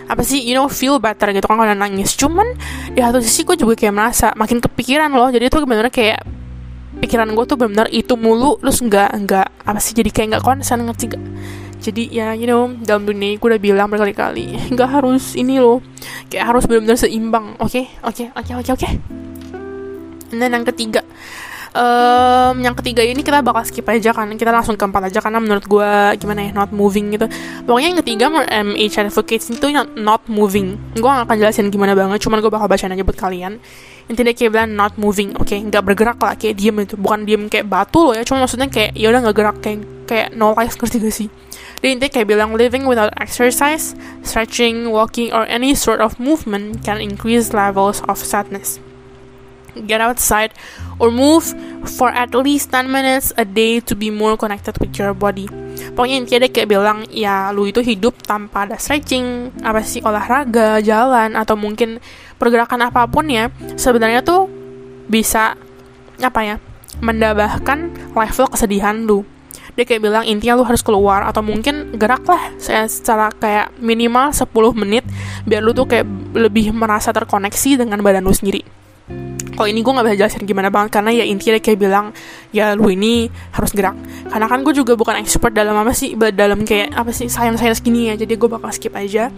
apa 0.08 0.24
sih 0.24 0.40
you 0.40 0.56
know 0.56 0.66
feel 0.66 0.96
better 0.96 1.30
gitu 1.36 1.44
kan 1.44 1.60
kalau 1.60 1.76
nangis. 1.76 2.16
Cuman 2.16 2.56
di 2.96 3.00
satu 3.04 3.20
sisi 3.20 3.44
gue 3.44 3.56
juga 3.60 3.76
kayak 3.76 3.94
merasa 3.94 4.32
makin 4.34 4.58
kepikiran 4.64 5.12
loh. 5.12 5.28
Jadi 5.28 5.52
tuh 5.52 5.68
bener-bener 5.68 5.92
kayak 5.92 6.24
pikiran 6.98 7.30
gue 7.36 7.44
tuh 7.46 7.56
benar-benar 7.60 7.88
itu 7.94 8.16
mulu 8.18 8.58
terus 8.58 8.82
nggak 8.82 9.10
nggak 9.22 9.48
apa 9.68 9.78
sih 9.78 9.94
jadi 9.94 10.10
kayak 10.10 10.28
nggak 10.34 10.44
konsen 10.44 10.82
ngerti 10.82 11.14
gak 11.14 11.22
jadi 11.78 12.02
ya 12.10 12.28
you 12.34 12.50
know 12.50 12.74
dalam 12.82 13.06
dunia 13.06 13.38
gue 13.38 13.48
udah 13.54 13.62
bilang 13.62 13.86
berkali-kali 13.86 14.74
nggak 14.74 14.88
harus 14.98 15.38
ini 15.38 15.62
loh. 15.62 15.78
Kayak 16.26 16.50
harus 16.50 16.66
benar-benar 16.66 16.98
seimbang 16.98 17.54
oke? 17.62 17.82
Oke 18.02 18.34
oke 18.34 18.52
oke 18.58 18.70
oke? 18.74 18.88
Dan 20.28 20.52
yang 20.52 20.66
ketiga 20.66 21.00
um, 21.78 22.54
yang 22.58 22.74
ketiga 22.74 23.06
ini 23.06 23.22
kita 23.22 23.40
bakal 23.40 23.62
skip 23.62 23.86
aja 23.86 24.10
kan 24.10 24.26
kita 24.34 24.50
langsung 24.50 24.74
ke 24.74 24.82
empat 24.82 25.08
aja 25.08 25.22
karena 25.22 25.38
menurut 25.38 25.64
gue 25.64 25.90
gimana 26.18 26.50
ya 26.50 26.52
not 26.52 26.74
moving 26.74 27.14
gitu. 27.14 27.30
Pokoknya 27.64 27.88
yang 27.94 28.00
ketiga 28.02 28.24
MH 28.28 28.94
advocates 29.06 29.46
itu 29.54 29.66
not, 29.70 29.94
not 29.94 30.22
moving. 30.26 30.74
Gue 30.98 31.06
gak 31.06 31.30
akan 31.30 31.36
jelasin 31.38 31.70
gimana 31.70 31.94
banget 31.94 32.18
cuman 32.18 32.42
gue 32.42 32.50
bakal 32.50 32.66
bacain 32.66 32.90
aja 32.90 33.04
buat 33.06 33.18
kalian. 33.18 33.62
Intinya 34.08 34.32
kayak 34.32 34.50
bilang 34.50 34.72
not 34.74 34.94
moving 34.96 35.36
oke? 35.36 35.46
Okay? 35.46 35.60
nggak 35.60 35.84
bergerak 35.84 36.18
lah 36.18 36.34
kayak 36.34 36.56
diem 36.56 36.76
itu 36.80 36.96
bukan 36.96 37.28
diem 37.28 37.44
kayak 37.46 37.68
batu 37.68 38.00
loh 38.08 38.14
ya 38.16 38.24
cuma 38.24 38.48
maksudnya 38.48 38.72
kayak 38.72 38.96
ya 38.96 39.12
udah 39.12 39.20
nggak 39.20 39.36
gerak 39.36 39.56
kayak 39.60 39.78
kayak 40.08 40.28
no 40.32 40.56
life 40.56 40.74
ngerti 40.80 40.96
gak 40.98 41.14
sih? 41.14 41.28
Dia 41.78 41.94
intinya 41.94 42.10
kayak 42.10 42.26
bilang 42.26 42.58
living 42.58 42.90
without 42.90 43.14
exercise 43.20 43.94
stretching 44.26 44.90
walking 44.90 45.30
or 45.30 45.46
any 45.46 45.76
sort 45.76 46.02
of 46.02 46.18
movement 46.18 46.82
can 46.82 46.98
increase 46.98 47.54
levels 47.54 48.02
of 48.08 48.18
sadness 48.18 48.82
get 49.84 50.00
outside 50.00 50.50
or 50.98 51.12
move 51.12 51.54
for 51.86 52.10
at 52.10 52.34
least 52.34 52.74
10 52.74 52.90
minutes 52.90 53.30
a 53.38 53.46
day 53.46 53.78
to 53.78 53.94
be 53.94 54.10
more 54.10 54.34
connected 54.34 54.74
with 54.82 54.94
your 54.98 55.14
body. 55.14 55.46
Pokoknya 55.94 56.16
intinya 56.18 56.38
dia 56.46 56.50
kayak 56.50 56.68
bilang 56.68 56.98
ya 57.12 57.54
lu 57.54 57.70
itu 57.70 57.78
hidup 57.84 58.18
tanpa 58.26 58.66
ada 58.66 58.76
stretching, 58.80 59.54
apa 59.62 59.84
sih 59.86 60.02
olahraga, 60.02 60.82
jalan 60.82 61.38
atau 61.38 61.54
mungkin 61.54 62.02
pergerakan 62.36 62.90
apa 62.90 63.06
pun 63.06 63.30
ya, 63.30 63.50
sebenarnya 63.78 64.26
tuh 64.26 64.50
bisa 65.06 65.54
apa 66.18 66.42
ya? 66.42 66.56
mendabahkan 66.98 67.94
level 68.10 68.46
kesedihan 68.50 69.06
lu. 69.06 69.22
Dia 69.78 69.86
kayak 69.86 70.02
bilang 70.02 70.24
intinya 70.26 70.58
lu 70.58 70.66
harus 70.66 70.82
keluar 70.82 71.22
atau 71.22 71.38
mungkin 71.38 71.94
gerak 71.94 72.26
lah 72.26 72.50
secara 72.58 73.30
kayak 73.30 73.70
minimal 73.78 74.34
10 74.34 74.50
menit 74.74 75.06
biar 75.46 75.62
lu 75.62 75.70
tuh 75.70 75.86
kayak 75.86 76.02
lebih 76.34 76.74
merasa 76.74 77.14
terkoneksi 77.14 77.86
dengan 77.86 78.02
badan 78.02 78.26
lu 78.26 78.34
sendiri 78.34 78.66
kalau 79.58 79.74
ini 79.74 79.82
gue 79.82 79.90
nggak 79.90 80.06
bisa 80.06 80.16
jelasin 80.22 80.46
gimana 80.46 80.70
banget 80.70 80.90
karena 80.94 81.10
ya 81.10 81.26
intinya 81.26 81.58
kayak 81.58 81.78
bilang 81.82 82.14
ya 82.54 82.78
lu 82.78 82.94
ini 82.94 83.26
harus 83.50 83.74
gerak 83.74 83.98
karena 84.30 84.46
kan 84.46 84.62
gue 84.62 84.70
juga 84.70 84.94
bukan 84.94 85.18
expert 85.18 85.50
dalam 85.50 85.74
apa 85.74 85.90
sih 85.90 86.14
dalam 86.14 86.62
kayak 86.62 86.94
apa 86.94 87.10
sih 87.10 87.26
sains 87.26 87.82
gini 87.82 88.06
ya 88.06 88.14
jadi 88.14 88.38
gue 88.38 88.46
bakal 88.46 88.70
skip 88.70 88.94
aja 88.94 89.34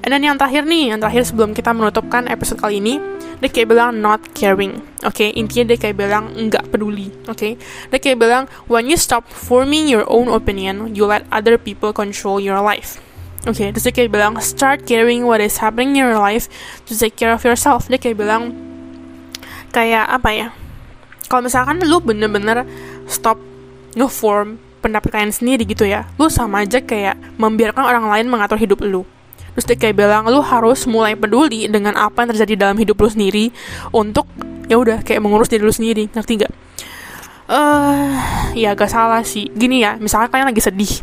and 0.00 0.08
then 0.08 0.24
yang 0.24 0.40
terakhir 0.40 0.64
nih 0.64 0.96
yang 0.96 1.04
terakhir 1.04 1.28
sebelum 1.28 1.52
kita 1.52 1.76
menutupkan 1.76 2.24
episode 2.32 2.64
kali 2.64 2.80
ini 2.80 2.96
dia 3.44 3.52
kayak 3.52 3.68
bilang 3.68 4.00
not 4.00 4.24
caring 4.32 4.80
oke 5.04 5.12
okay? 5.12 5.36
intinya 5.36 5.76
dia 5.76 5.78
kayak 5.84 6.00
bilang 6.00 6.32
nggak 6.32 6.64
peduli 6.72 7.12
oke 7.28 7.36
okay? 7.36 7.60
dia 7.92 7.98
kayak 8.00 8.24
bilang 8.24 8.48
when 8.72 8.88
you 8.88 8.96
stop 8.96 9.28
forming 9.28 9.84
your 9.84 10.08
own 10.08 10.32
opinion 10.32 10.88
you 10.96 11.04
let 11.04 11.28
other 11.28 11.60
people 11.60 11.92
control 11.92 12.40
your 12.40 12.56
life 12.64 12.96
Oke, 13.46 13.64
okay, 13.64 13.68
terus 13.70 13.86
dia 13.86 13.94
kayak 13.94 14.10
bilang 14.10 14.34
start 14.42 14.82
caring 14.82 15.22
what 15.22 15.38
is 15.38 15.62
happening 15.62 15.94
in 15.94 16.02
your 16.02 16.18
life 16.18 16.50
to 16.84 16.92
take 16.92 17.14
care 17.14 17.30
of 17.30 17.46
yourself. 17.46 17.86
Dia 17.86 17.96
kayak 17.96 18.18
bilang 18.18 18.67
kayak 19.70 20.04
apa 20.08 20.30
ya 20.32 20.48
kalau 21.28 21.44
misalkan 21.44 21.80
lu 21.84 22.00
bener-bener 22.00 22.64
stop 23.04 23.36
ngeform 23.92 24.56
pendapat 24.80 25.10
kalian 25.10 25.34
sendiri 25.34 25.66
gitu 25.68 25.84
ya 25.84 26.08
lu 26.16 26.30
sama 26.30 26.64
aja 26.64 26.80
kayak 26.80 27.18
membiarkan 27.36 27.84
orang 27.84 28.06
lain 28.08 28.26
mengatur 28.30 28.56
hidup 28.56 28.80
lu. 28.82 29.04
Terus 29.58 29.74
dia 29.74 29.76
kayak 29.76 29.96
bilang 29.98 30.22
lu 30.30 30.38
harus 30.38 30.86
mulai 30.86 31.18
peduli 31.18 31.66
dengan 31.66 31.98
apa 31.98 32.22
yang 32.22 32.30
terjadi 32.30 32.54
dalam 32.54 32.78
hidup 32.78 32.94
lu 32.94 33.10
sendiri 33.10 33.50
untuk 33.90 34.30
ya 34.70 34.78
udah 34.78 35.02
kayak 35.02 35.18
mengurus 35.18 35.50
diri 35.50 35.66
lu 35.66 35.74
sendiri. 35.74 36.06
Ngerti 36.14 36.46
gak? 36.46 36.52
Eh 37.50 37.58
uh, 37.58 38.06
ya 38.54 38.78
gak 38.78 38.86
salah 38.86 39.26
sih. 39.26 39.50
Gini 39.50 39.82
ya 39.82 39.98
misalkan 39.98 40.30
kalian 40.30 40.54
lagi 40.54 40.62
sedih. 40.62 41.02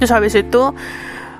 Terus 0.00 0.08
habis 0.08 0.32
itu 0.32 0.62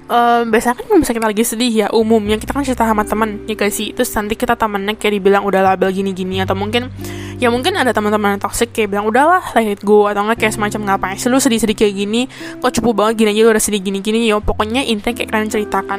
um, 0.08 0.42
biasanya 0.52 0.80
kan 0.80 0.86
misalnya 0.96 1.16
kita 1.20 1.28
lagi 1.32 1.44
sedih 1.44 1.72
ya 1.84 1.86
umumnya 1.92 2.36
kita 2.36 2.52
kan 2.52 2.64
cerita 2.64 2.84
sama 2.84 3.04
teman 3.04 3.44
ya 3.48 3.54
guys 3.56 3.76
sih? 3.76 3.92
Terus 3.92 4.10
nanti 4.12 4.34
kita 4.36 4.54
temennya 4.56 4.96
kayak 4.96 5.20
dibilang 5.20 5.42
udah 5.44 5.60
label 5.60 5.92
gini-gini. 5.92 6.40
Atau 6.44 6.56
mungkin 6.56 6.92
ya 7.40 7.50
mungkin 7.50 7.74
ada 7.74 7.90
teman-teman 7.90 8.36
yang 8.36 8.42
toxic 8.42 8.70
kayak 8.70 8.94
bilang 8.94 9.06
udahlah 9.08 9.42
let 9.56 9.78
it 9.78 9.82
go. 9.82 10.06
Atau 10.08 10.24
enggak 10.24 10.46
kayak 10.46 10.54
semacam 10.56 10.80
ngapain 10.94 11.16
sih 11.16 11.28
lu 11.28 11.40
sedih-sedih 11.40 11.76
kayak 11.76 11.94
gini? 11.94 12.28
Kok 12.60 12.72
cupu 12.80 12.90
banget 12.96 13.24
gini 13.24 13.30
aja 13.36 13.40
lu 13.44 13.50
udah 13.52 13.64
sedih 13.64 13.80
gini-gini 13.82 14.28
ya 14.28 14.40
pokoknya 14.40 14.84
intinya 14.84 15.14
kayak 15.16 15.28
kalian 15.32 15.48
ceritakan. 15.50 15.98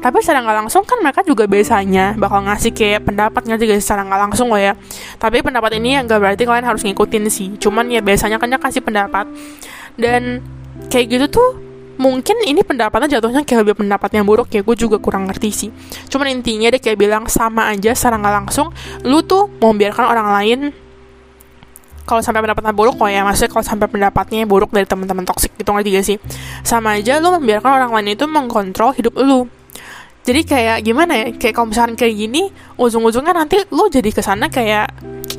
Tapi 0.00 0.16
secara 0.20 0.44
nggak 0.44 0.56
langsung 0.64 0.82
kan 0.84 0.98
mereka 1.00 1.20
juga 1.24 1.44
biasanya 1.48 2.16
bakal 2.16 2.44
ngasih 2.46 2.72
kayak 2.72 3.04
pendapat 3.04 3.42
nggak 3.44 3.60
juga 3.60 3.74
secara 3.80 4.06
nggak 4.06 4.20
langsung 4.30 4.48
loh 4.52 4.60
ya. 4.60 4.72
Tapi 5.16 5.40
pendapat 5.40 5.76
ini 5.80 6.00
nggak 6.04 6.18
berarti 6.20 6.42
kalian 6.44 6.66
harus 6.66 6.82
ngikutin 6.84 7.22
sih. 7.32 7.48
Cuman 7.60 7.88
ya 7.92 8.00
biasanya 8.04 8.36
kan 8.40 8.48
dia 8.52 8.60
kasih 8.60 8.80
pendapat. 8.84 9.28
Dan 9.96 10.44
kayak 10.92 11.08
gitu 11.08 11.26
tuh 11.40 11.65
mungkin 11.96 12.36
ini 12.44 12.60
pendapatnya 12.60 13.18
jatuhnya 13.18 13.42
kayak 13.44 13.66
lebih 13.66 13.84
pendapat 13.84 14.12
yang 14.16 14.24
buruk 14.28 14.52
ya 14.52 14.60
gue 14.60 14.76
juga 14.76 14.96
kurang 15.00 15.28
ngerti 15.28 15.50
sih. 15.52 15.70
Cuman 16.08 16.28
intinya 16.32 16.68
dia 16.72 16.80
kayak 16.80 16.98
bilang 17.00 17.24
sama 17.28 17.72
aja 17.72 17.92
secara 17.96 18.20
nggak 18.20 18.34
langsung 18.44 18.72
lu 19.04 19.24
tuh 19.24 19.48
mau 19.60 19.72
biarkan 19.72 20.04
orang 20.06 20.28
lain 20.40 20.60
kalau 22.06 22.22
sampai 22.22 22.38
pendapatnya 22.38 22.70
buruk 22.70 22.94
kok 23.02 23.10
ya 23.10 23.26
maksudnya 23.26 23.50
kalau 23.50 23.64
sampai 23.66 23.88
pendapatnya 23.90 24.46
buruk 24.46 24.70
dari 24.70 24.86
teman-teman 24.86 25.26
toksik 25.26 25.58
gitu 25.58 25.74
ngerti 25.74 25.90
gak 25.90 26.06
sih? 26.06 26.16
Sama 26.62 27.02
aja 27.02 27.18
lu 27.18 27.34
membiarkan 27.34 27.82
orang 27.82 27.90
lain 27.98 28.14
itu 28.14 28.24
mengkontrol 28.30 28.94
hidup 28.94 29.18
lu. 29.18 29.50
Jadi 30.22 30.42
kayak 30.42 30.86
gimana 30.86 31.12
ya 31.18 31.26
kayak 31.34 31.54
kalau 31.54 31.70
misalkan 31.70 31.94
kayak 31.98 32.14
gini 32.14 32.50
ujung-ujungnya 32.78 33.34
nanti 33.34 33.62
lu 33.74 33.86
jadi 33.90 34.10
ke 34.10 34.22
sana 34.22 34.46
kayak 34.50 34.90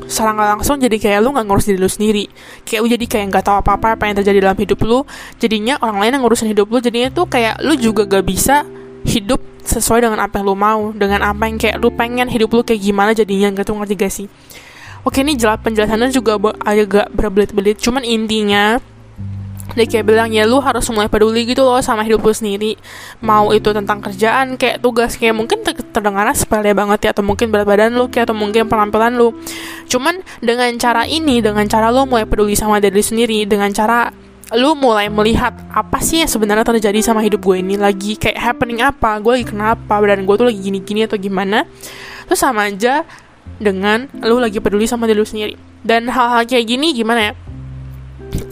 secara 0.08 0.32
nggak 0.32 0.48
langsung 0.56 0.80
jadi 0.80 0.96
kayak 0.96 1.18
lu 1.20 1.36
nggak 1.36 1.46
ngurus 1.46 1.68
diri 1.68 1.78
lu 1.78 1.86
sendiri. 1.86 2.24
Kayak 2.64 2.80
lu 2.80 2.88
jadi 2.96 3.04
kayak 3.06 3.24
nggak 3.30 3.44
tahu 3.44 3.56
apa 3.60 3.70
apa 3.76 3.86
apa 3.94 4.02
yang 4.08 4.16
terjadi 4.18 4.38
dalam 4.48 4.58
hidup 4.58 4.78
lu 4.82 5.04
jadinya 5.36 5.76
orang 5.84 6.00
lain 6.00 6.12
yang 6.16 6.22
ngurusin 6.24 6.48
hidup 6.48 6.66
lu 6.72 6.80
jadinya 6.80 7.12
tuh 7.12 7.28
kayak 7.28 7.60
lu 7.60 7.76
juga 7.76 8.08
gak 8.08 8.24
bisa 8.24 8.64
hidup 9.04 9.38
sesuai 9.62 10.00
dengan 10.02 10.18
apa 10.24 10.40
yang 10.40 10.46
lu 10.48 10.56
mau 10.56 10.90
dengan 10.96 11.20
apa 11.28 11.44
yang 11.44 11.60
kayak 11.60 11.76
lu 11.76 11.92
pengen 11.92 12.26
hidup 12.26 12.48
lu 12.50 12.64
kayak 12.64 12.80
gimana 12.80 13.12
jadinya 13.12 13.52
gitu 13.52 13.76
ngerti 13.76 13.94
gak 13.94 14.12
sih? 14.12 14.26
Oke 15.06 15.22
ini 15.22 15.38
jelas 15.38 15.60
penjelasannya 15.62 16.10
juga 16.10 16.40
agak 16.64 17.12
berbelit-belit 17.14 17.78
cuman 17.78 18.02
intinya 18.02 18.82
dia 19.76 19.84
kayak 19.84 20.04
bilang 20.08 20.28
ya 20.32 20.48
lu 20.48 20.62
harus 20.64 20.88
mulai 20.88 21.10
peduli 21.12 21.44
gitu 21.44 21.60
loh 21.64 21.80
sama 21.84 22.04
hidup 22.06 22.24
lu 22.24 22.32
sendiri. 22.32 22.76
Mau 23.20 23.52
itu 23.52 23.68
tentang 23.74 24.00
kerjaan 24.00 24.56
kayak 24.56 24.80
tugas 24.80 25.16
kayak 25.20 25.36
mungkin 25.36 25.60
terdengar 25.64 26.24
sepele 26.32 26.72
banget 26.72 27.08
ya 27.08 27.10
atau 27.12 27.24
mungkin 27.24 27.52
berat 27.52 27.68
badan 27.68 27.92
lu 27.92 28.08
kayak 28.08 28.32
atau 28.32 28.36
mungkin 28.36 28.70
penampilan 28.70 29.16
lu. 29.18 29.36
Cuman 29.90 30.24
dengan 30.40 30.72
cara 30.80 31.04
ini 31.04 31.44
dengan 31.44 31.68
cara 31.68 31.92
lu 31.92 32.08
mulai 32.08 32.24
peduli 32.24 32.56
sama 32.56 32.80
diri 32.80 33.02
sendiri 33.04 33.44
dengan 33.44 33.68
cara 33.74 34.08
lu 34.56 34.72
mulai 34.72 35.12
melihat 35.12 35.52
apa 35.68 36.00
sih 36.00 36.24
yang 36.24 36.30
sebenarnya 36.30 36.64
terjadi 36.64 37.04
sama 37.04 37.20
hidup 37.20 37.44
gue 37.44 37.60
ini 37.60 37.76
lagi 37.76 38.16
kayak 38.16 38.40
happening 38.40 38.80
apa 38.80 39.20
gue 39.20 39.36
lagi 39.36 39.46
kenapa 39.52 40.00
dan 40.08 40.24
gue 40.24 40.34
tuh 40.40 40.48
lagi 40.48 40.56
gini-gini 40.56 41.04
atau 41.04 41.20
gimana 41.20 41.68
terus 42.24 42.40
sama 42.40 42.72
aja 42.72 43.04
dengan 43.60 44.08
lu 44.24 44.40
lagi 44.40 44.56
peduli 44.62 44.88
sama 44.88 45.04
diri 45.04 45.20
lu 45.20 45.28
sendiri. 45.28 45.54
Dan 45.84 46.10
hal-hal 46.10 46.48
kayak 46.48 46.64
gini 46.64 46.96
gimana 46.96 47.30
ya 47.30 47.32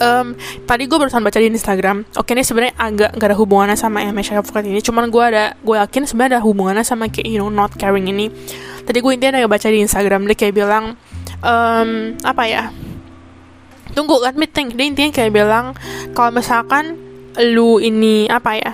um, 0.00 0.36
tadi 0.64 0.84
gue 0.88 0.96
barusan 0.96 1.22
baca 1.24 1.38
di 1.38 1.48
Instagram 1.48 2.04
oke 2.16 2.30
ini 2.32 2.42
sebenarnya 2.44 2.74
agak 2.76 3.10
gak 3.16 3.28
ada 3.32 3.36
hubungannya 3.36 3.76
sama 3.78 4.04
MSI 4.04 4.38
Advocate 4.38 4.66
ini 4.68 4.80
cuman 4.80 5.08
gue 5.08 5.24
ada 5.24 5.44
gue 5.60 5.76
yakin 5.76 6.02
sebenarnya 6.08 6.38
ada 6.38 6.42
hubungannya 6.44 6.84
sama 6.84 7.08
kayak 7.08 7.28
you 7.28 7.40
know 7.40 7.52
not 7.52 7.72
caring 7.76 8.08
ini. 8.08 8.28
Tadi 8.86 9.02
gue 9.02 9.12
intinya 9.12 9.42
ada 9.42 9.50
baca 9.50 9.66
di 9.66 9.82
Instagram 9.82 10.30
dia 10.30 10.36
kayak 10.38 10.54
bilang 10.54 10.94
um, 11.42 11.90
apa 12.22 12.42
ya 12.46 12.62
tunggu 13.96 14.20
let 14.22 14.38
me 14.38 14.46
think. 14.46 14.78
Dia 14.78 14.86
intinya 14.86 15.10
kayak 15.10 15.32
bilang 15.34 15.74
kalau 16.14 16.30
misalkan 16.30 16.94
lu 17.36 17.82
ini 17.82 18.30
apa 18.30 18.56
ya 18.56 18.72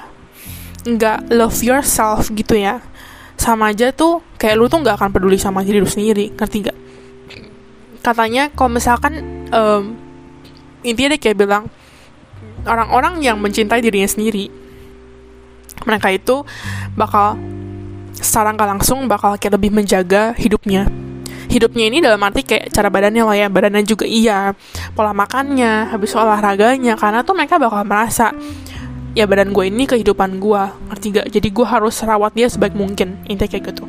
nggak 0.82 1.30
love 1.30 1.58
yourself 1.62 2.30
gitu 2.34 2.58
ya 2.58 2.82
sama 3.38 3.74
aja 3.74 3.90
tuh 3.90 4.22
kayak 4.38 4.54
lu 4.54 4.66
tuh 4.70 4.82
nggak 4.82 4.98
akan 4.98 5.10
peduli 5.14 5.38
sama 5.40 5.64
diri 5.64 5.80
lu 5.80 5.88
sendiri. 5.88 6.34
Ngerti 6.36 6.58
gak 6.68 6.78
katanya 8.02 8.50
kalau 8.50 8.74
misalkan 8.74 9.22
um, 9.54 9.94
intinya 10.82 11.14
dia 11.16 11.20
kayak 11.20 11.38
bilang 11.38 11.66
orang-orang 12.66 13.22
yang 13.22 13.38
mencintai 13.38 13.82
dirinya 13.82 14.06
sendiri 14.06 14.50
mereka 15.86 16.14
itu 16.14 16.46
bakal 16.94 17.38
secara 18.14 18.54
nggak 18.54 18.68
langsung 18.78 19.10
bakal 19.10 19.34
kayak 19.34 19.58
lebih 19.58 19.74
menjaga 19.74 20.32
hidupnya. 20.38 20.86
Hidupnya 21.50 21.84
ini 21.90 21.98
dalam 22.00 22.22
arti 22.22 22.46
kayak 22.46 22.72
cara 22.72 22.88
badannya 22.88 23.28
lah 23.28 23.36
ya 23.36 23.46
badannya 23.52 23.84
juga 23.84 24.08
iya 24.08 24.56
pola 24.96 25.12
makannya 25.12 25.92
habis 25.92 26.16
olahraganya 26.16 26.96
karena 26.96 27.20
tuh 27.20 27.36
mereka 27.36 27.60
bakal 27.60 27.84
merasa 27.84 28.32
ya 29.12 29.28
badan 29.28 29.52
gue 29.52 29.68
ini 29.68 29.84
kehidupan 29.84 30.40
gue 30.40 30.62
ngerti 30.88 31.06
gak 31.12 31.26
jadi 31.28 31.48
gue 31.52 31.66
harus 31.68 32.00
rawat 32.00 32.32
dia 32.32 32.48
sebaik 32.48 32.72
mungkin 32.72 33.20
intinya 33.28 33.52
kayak 33.52 33.68
gitu 33.68 33.84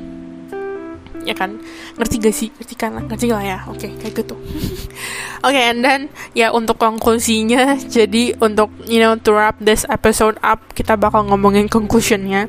ya 1.23 1.35
kan? 1.35 1.59
Ngerti 1.99 2.15
gak 2.19 2.35
sih? 2.35 2.49
Ngerti 2.55 2.75
kan? 2.75 2.91
Ngerti 2.95 3.27
lah 3.31 3.43
ya. 3.43 3.57
Oke 3.67 3.87
okay, 3.87 3.91
kayak 3.99 4.13
gitu. 4.23 4.35
Oke 5.47 5.55
okay, 5.55 5.71
and 5.71 5.83
then 5.83 6.07
ya 6.37 6.51
untuk 6.55 6.79
konklusinya 6.79 7.75
jadi 7.83 8.37
untuk 8.39 8.71
you 8.87 9.03
know 9.03 9.15
to 9.19 9.35
wrap 9.35 9.59
this 9.59 9.83
episode 9.91 10.39
up 10.39 10.63
kita 10.71 10.95
bakal 10.95 11.27
ngomongin 11.27 11.67
conclusionnya. 11.67 12.47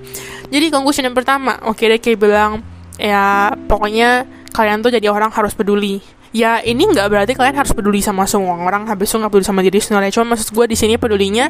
Jadi 0.51 0.71
conclusion 0.71 1.07
yang 1.07 1.17
pertama 1.17 1.59
oke 1.67 1.81
okay, 1.81 1.91
dia 1.91 1.99
kayak 1.99 2.19
bilang 2.23 2.63
ya 2.95 3.51
pokoknya 3.67 4.29
kalian 4.55 4.83
tuh 4.83 4.95
jadi 4.95 5.11
orang 5.11 5.35
harus 5.35 5.55
peduli. 5.55 5.99
Ya 6.35 6.59
ini 6.63 6.87
nggak 6.87 7.07
berarti 7.11 7.33
kalian 7.39 7.55
harus 7.55 7.71
peduli 7.71 8.03
sama 8.03 8.27
semua 8.27 8.59
orang 8.59 8.91
habis 8.91 9.11
itu 9.11 9.23
nggak 9.23 9.31
peduli 9.31 9.47
sama 9.47 9.63
diri 9.63 9.79
sendiri. 9.79 10.11
Cuma 10.15 10.35
maksud 10.35 10.51
gue 10.51 10.67
di 10.67 10.77
sini 10.79 10.95
pedulinya 10.99 11.47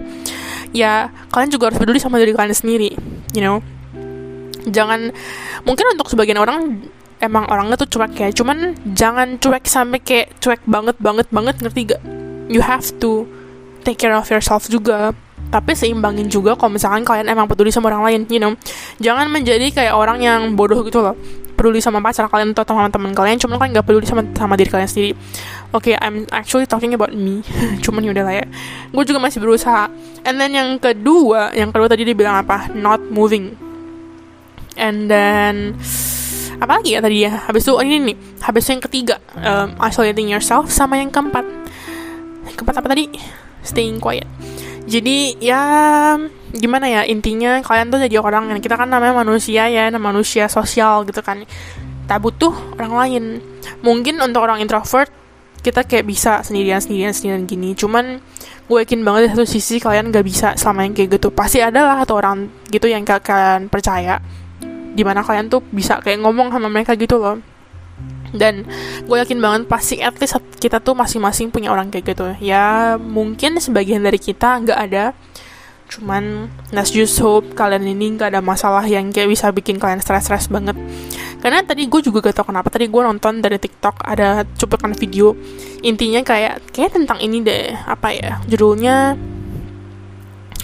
ya 0.76 1.12
kalian 1.32 1.48
juga 1.52 1.72
harus 1.72 1.80
peduli 1.80 2.00
sama 2.00 2.20
diri 2.20 2.36
kalian 2.36 2.56
sendiri 2.56 2.92
you 3.34 3.42
know? 3.42 3.60
Jangan 4.64 5.12
mungkin 5.68 5.86
untuk 5.92 6.08
sebagian 6.08 6.40
orang 6.40 6.80
emang 7.24 7.48
orangnya 7.48 7.80
tuh 7.80 7.88
cuek 7.88 8.12
ya. 8.14 8.28
Cuman 8.30 8.76
jangan 8.92 9.40
cuek 9.40 9.64
sampai 9.64 9.98
kayak 10.04 10.36
cuek 10.38 10.62
banget 10.68 10.96
banget 11.00 11.26
banget 11.32 11.56
ngerti 11.64 11.80
gak 11.90 12.02
you 12.48 12.60
have 12.60 12.84
to 13.00 13.24
take 13.84 13.96
care 13.96 14.12
of 14.12 14.28
yourself 14.28 14.68
juga. 14.68 15.16
Tapi 15.52 15.76
seimbangin 15.76 16.26
juga 16.26 16.58
kalau 16.58 16.74
misalkan 16.74 17.06
kalian 17.06 17.30
emang 17.30 17.46
peduli 17.46 17.70
sama 17.70 17.92
orang 17.92 18.04
lain 18.10 18.20
you 18.28 18.40
know. 18.40 18.52
Jangan 18.98 19.30
menjadi 19.30 19.70
kayak 19.70 19.94
orang 19.94 20.18
yang 20.20 20.40
bodoh 20.58 20.82
gitu 20.84 21.00
loh. 21.00 21.14
Peduli 21.54 21.78
sama 21.78 22.02
pacar 22.02 22.26
kalian 22.26 22.50
atau 22.50 22.66
teman-teman 22.66 23.14
kalian 23.14 23.38
cuman 23.38 23.62
kalian 23.62 23.72
nggak 23.78 23.86
peduli 23.86 24.06
sama 24.08 24.26
sama 24.34 24.58
diri 24.58 24.70
kalian 24.72 24.90
sendiri. 24.90 25.12
Oke 25.74 25.90
okay, 25.90 25.94
I'm 25.98 26.26
actually 26.30 26.66
talking 26.66 26.94
about 26.94 27.10
me. 27.10 27.42
Cuman 27.84 28.06
yaudah 28.06 28.22
lah 28.22 28.34
ya. 28.38 28.46
Gue 28.94 29.02
juga 29.02 29.18
masih 29.18 29.42
berusaha. 29.42 29.90
And 30.22 30.38
then 30.38 30.54
yang 30.54 30.78
kedua 30.78 31.50
yang 31.50 31.74
kedua 31.74 31.90
tadi 31.90 32.06
dia 32.06 32.14
bilang 32.14 32.46
apa? 32.46 32.70
Not 32.70 33.02
moving. 33.10 33.58
And 34.78 35.10
then 35.10 35.74
apa 36.58 36.80
lagi 36.80 36.94
ya 36.94 37.00
tadi 37.02 37.26
ya 37.26 37.32
habis 37.50 37.66
itu 37.66 37.72
oh 37.74 37.82
ini 37.82 38.12
nih 38.12 38.16
habis 38.42 38.62
itu 38.66 38.70
yang 38.78 38.84
ketiga 38.84 39.16
um, 39.38 39.74
isolating 39.82 40.30
yourself 40.30 40.70
sama 40.70 40.98
yang 41.00 41.10
keempat. 41.10 41.44
Yang 42.46 42.54
keempat 42.60 42.74
apa 42.80 42.88
tadi? 42.90 43.04
Staying 43.64 43.98
quiet. 43.98 44.28
Jadi 44.84 45.40
ya 45.40 45.60
gimana 46.54 46.86
ya 46.86 47.02
intinya 47.08 47.58
kalian 47.64 47.88
tuh 47.88 47.98
jadi 48.04 48.20
orang 48.20 48.52
yang 48.52 48.60
kita 48.60 48.76
kan 48.76 48.86
namanya 48.86 49.24
manusia 49.24 49.66
ya 49.66 49.88
manusia 49.96 50.46
sosial 50.46 51.08
gitu 51.08 51.24
kan. 51.24 51.42
Tak 52.04 52.20
butuh 52.20 52.52
orang 52.76 52.92
lain. 52.92 53.24
Mungkin 53.80 54.20
untuk 54.20 54.44
orang 54.44 54.60
introvert 54.60 55.08
kita 55.64 55.88
kayak 55.88 56.04
bisa 56.04 56.44
sendirian 56.44 56.84
sendirian 56.84 57.16
sendirian 57.16 57.48
gini. 57.48 57.72
Cuman 57.72 58.20
gue 58.68 58.78
yakin 58.84 59.00
banget 59.00 59.20
di 59.24 59.28
satu 59.32 59.44
sisi 59.48 59.80
kalian 59.80 60.12
gak 60.12 60.24
bisa 60.24 60.52
selama 60.60 60.84
yang 60.84 60.92
kayak 60.92 61.16
gitu. 61.16 61.32
Pasti 61.32 61.64
ada 61.64 61.80
lah 61.80 61.98
atau 62.04 62.20
orang 62.20 62.52
gitu 62.68 62.84
yang 62.84 63.08
kalian 63.08 63.72
percaya 63.72 64.20
di 64.94 65.02
mana 65.02 65.26
kalian 65.26 65.50
tuh 65.50 65.60
bisa 65.74 65.98
kayak 65.98 66.22
ngomong 66.22 66.54
sama 66.54 66.70
mereka 66.70 66.94
gitu 66.94 67.18
loh. 67.18 67.42
Dan 68.34 68.66
gue 69.06 69.16
yakin 69.18 69.38
banget 69.38 69.62
pasti 69.70 70.02
at 70.02 70.18
least 70.18 70.38
kita 70.58 70.82
tuh 70.82 70.98
masing-masing 70.98 71.54
punya 71.54 71.70
orang 71.70 71.90
kayak 71.90 72.14
gitu. 72.14 72.26
Ya 72.42 72.98
mungkin 72.98 73.58
sebagian 73.62 74.02
dari 74.02 74.18
kita 74.18 74.58
nggak 74.62 74.78
ada. 74.90 75.14
Cuman 75.86 76.50
let's 76.74 76.90
just 76.90 77.14
hope 77.22 77.54
kalian 77.54 77.86
ini 77.86 78.18
nggak 78.18 78.34
ada 78.34 78.42
masalah 78.42 78.82
yang 78.86 79.14
kayak 79.14 79.30
bisa 79.30 79.54
bikin 79.54 79.78
kalian 79.78 80.02
stres-stres 80.02 80.50
banget. 80.50 80.74
Karena 81.38 81.60
tadi 81.60 81.84
gue 81.84 82.00
juga 82.00 82.24
gak 82.24 82.40
tau 82.40 82.48
kenapa. 82.48 82.72
Tadi 82.72 82.88
gue 82.88 83.02
nonton 83.04 83.44
dari 83.44 83.60
TikTok 83.60 84.00
ada 84.00 84.48
cuplikan 84.56 84.96
video. 84.96 85.36
Intinya 85.84 86.24
kayak 86.24 86.72
kayak 86.72 86.96
tentang 86.96 87.20
ini 87.20 87.44
deh. 87.44 87.76
Apa 87.84 88.16
ya? 88.16 88.40
Judulnya 88.48 89.12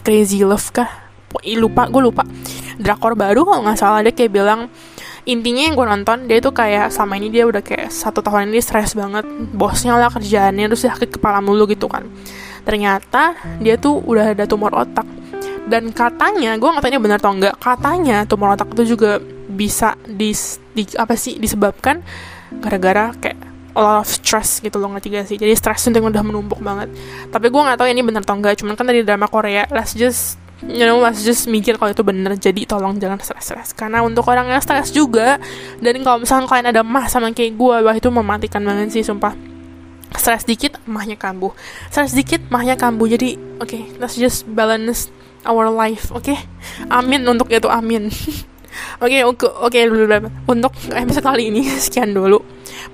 Crazy 0.00 0.40
Love 0.40 0.72
kah? 0.72 0.88
Lupa 1.54 1.86
gue 1.86 2.02
lupa 2.02 2.26
drakor 2.80 3.12
baru 3.12 3.44
kalau 3.44 3.60
nggak 3.68 3.78
salah 3.78 4.00
dia 4.00 4.16
kayak 4.16 4.32
bilang 4.32 4.72
intinya 5.28 5.62
yang 5.68 5.76
gue 5.76 5.86
nonton 5.86 6.18
dia 6.24 6.40
tuh 6.40 6.56
kayak 6.56 6.88
sama 6.88 7.20
ini 7.20 7.28
dia 7.28 7.44
udah 7.44 7.60
kayak 7.60 7.92
satu 7.92 8.24
tahun 8.24 8.48
ini 8.48 8.60
stres 8.64 8.96
banget 8.96 9.28
bosnya 9.52 10.00
lah 10.00 10.08
kerjaannya 10.08 10.64
terus 10.72 10.88
sakit 10.88 11.20
kepala 11.20 11.44
mulu 11.44 11.68
gitu 11.68 11.86
kan. 11.86 12.08
Ternyata 12.64 13.36
dia 13.60 13.76
tuh 13.76 14.00
udah 14.00 14.32
ada 14.32 14.48
tumor 14.48 14.72
otak. 14.72 15.04
Dan 15.70 15.92
katanya 15.94 16.56
gue 16.56 16.66
nggak 16.66 16.88
ini 16.88 16.98
benar 16.98 17.20
atau 17.20 17.36
enggak 17.36 17.54
katanya 17.60 18.24
tumor 18.24 18.56
otak 18.56 18.72
itu 18.74 18.96
juga 18.96 19.20
bisa 19.50 19.94
di, 20.08 20.32
di 20.72 20.82
apa 20.96 21.14
sih 21.14 21.36
disebabkan 21.36 22.00
gara-gara 22.58 23.12
kayak 23.14 23.38
a 23.70 23.78
lot 23.78 24.02
of 24.02 24.08
stress 24.10 24.58
gitu 24.58 24.82
loh 24.82 24.90
ngerti 24.96 25.14
gak 25.14 25.28
sih? 25.30 25.38
Jadi 25.38 25.54
stress 25.54 25.86
itu 25.86 26.00
udah 26.00 26.24
menumpuk 26.26 26.58
banget. 26.58 26.90
Tapi 27.30 27.46
gue 27.52 27.60
nggak 27.60 27.78
tahu 27.78 27.86
ini 27.92 28.02
benar 28.02 28.24
atau 28.26 28.34
enggak 28.34 28.58
cuman 28.58 28.74
kan 28.74 28.88
dari 28.88 29.06
drama 29.06 29.30
Korea 29.30 29.68
let's 29.70 29.94
just 29.94 30.39
you 30.66 30.84
know 30.84 31.00
let's 31.00 31.24
just 31.24 31.48
mikir 31.48 31.80
kalau 31.80 31.92
itu 31.92 32.04
bener 32.04 32.36
jadi 32.36 32.68
tolong 32.68 33.00
jangan 33.00 33.16
stres-stres 33.20 33.72
karena 33.72 34.04
untuk 34.04 34.28
orang 34.28 34.48
yang 34.52 34.60
stres 34.60 34.92
juga 34.92 35.40
dan 35.80 35.94
kalau 36.04 36.20
misalnya 36.20 36.46
kalian 36.48 36.68
ada 36.72 36.82
mah 36.84 37.08
sama 37.08 37.32
kayak 37.32 37.56
gue 37.56 37.76
wah 37.80 37.96
itu 37.96 38.08
mematikan 38.12 38.60
banget 38.60 38.92
sih 38.92 39.04
sumpah 39.04 39.32
stres 40.16 40.44
dikit 40.44 40.76
mahnya 40.84 41.16
kambuh 41.16 41.54
stres 41.88 42.12
dikit 42.12 42.42
mahnya 42.52 42.76
kambuh 42.76 43.08
jadi 43.08 43.40
oke 43.62 43.70
okay, 43.70 43.82
let's 43.96 44.18
just 44.18 44.44
balance 44.50 45.08
our 45.48 45.72
life 45.72 46.12
oke 46.12 46.26
okay? 46.26 46.36
amin 46.92 47.24
untuk 47.24 47.48
itu 47.48 47.68
amin 47.70 48.10
Oke, 49.02 49.18
oke, 49.26 49.46
oke, 49.66 49.80
untuk 50.46 50.72
episode 50.94 51.26
kali 51.26 51.50
ini 51.50 51.66
sekian 51.84 52.14
dulu. 52.14 52.38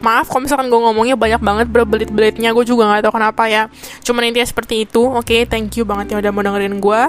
Maaf 0.01 0.33
kalau 0.33 0.49
misalkan 0.49 0.73
gue 0.73 0.81
ngomongnya 0.81 1.17
banyak 1.21 1.41
banget 1.45 1.67
berbelit-belitnya, 1.69 2.57
gue 2.57 2.65
juga 2.65 2.89
gak 2.89 3.07
tahu 3.07 3.21
kenapa 3.21 3.43
ya. 3.47 3.63
Cuman 4.01 4.33
intinya 4.33 4.49
seperti 4.49 4.89
itu. 4.89 5.05
Oke, 5.05 5.21
okay, 5.21 5.41
thank 5.45 5.77
you 5.77 5.85
banget 5.85 6.17
yang 6.17 6.25
udah 6.25 6.33
mau 6.33 6.43
dengerin 6.43 6.81
gue. 6.81 7.03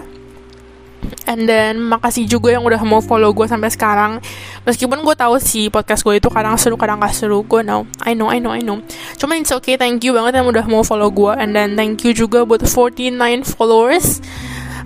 And 1.27 1.47
then 1.47 1.79
makasih 1.83 2.27
juga 2.27 2.55
yang 2.55 2.63
udah 2.63 2.79
mau 2.87 3.03
follow 3.03 3.31
gue 3.35 3.47
sampai 3.47 3.67
sekarang. 3.73 4.23
Meskipun 4.63 5.03
gue 5.03 5.15
tahu 5.15 5.39
sih 5.39 5.67
podcast 5.67 6.07
gue 6.07 6.19
itu 6.19 6.29
kadang 6.31 6.55
seru 6.55 6.79
kadang 6.79 7.03
gak 7.03 7.15
seru. 7.15 7.43
Gue 7.43 7.61
know, 7.63 7.83
I 8.03 8.15
know, 8.15 8.31
I 8.31 8.39
know, 8.39 8.55
I 8.55 8.63
know. 8.63 8.79
Cuman 9.19 9.43
it's 9.43 9.51
okay, 9.51 9.75
thank 9.75 10.03
you 10.03 10.15
banget 10.15 10.39
yang 10.39 10.47
udah 10.47 10.65
mau 10.67 10.81
follow 10.81 11.11
gue. 11.11 11.33
And 11.35 11.51
then 11.51 11.75
thank 11.75 12.03
you 12.07 12.15
juga 12.15 12.43
buat 12.47 12.63
49 12.63 13.11
followers. 13.43 14.23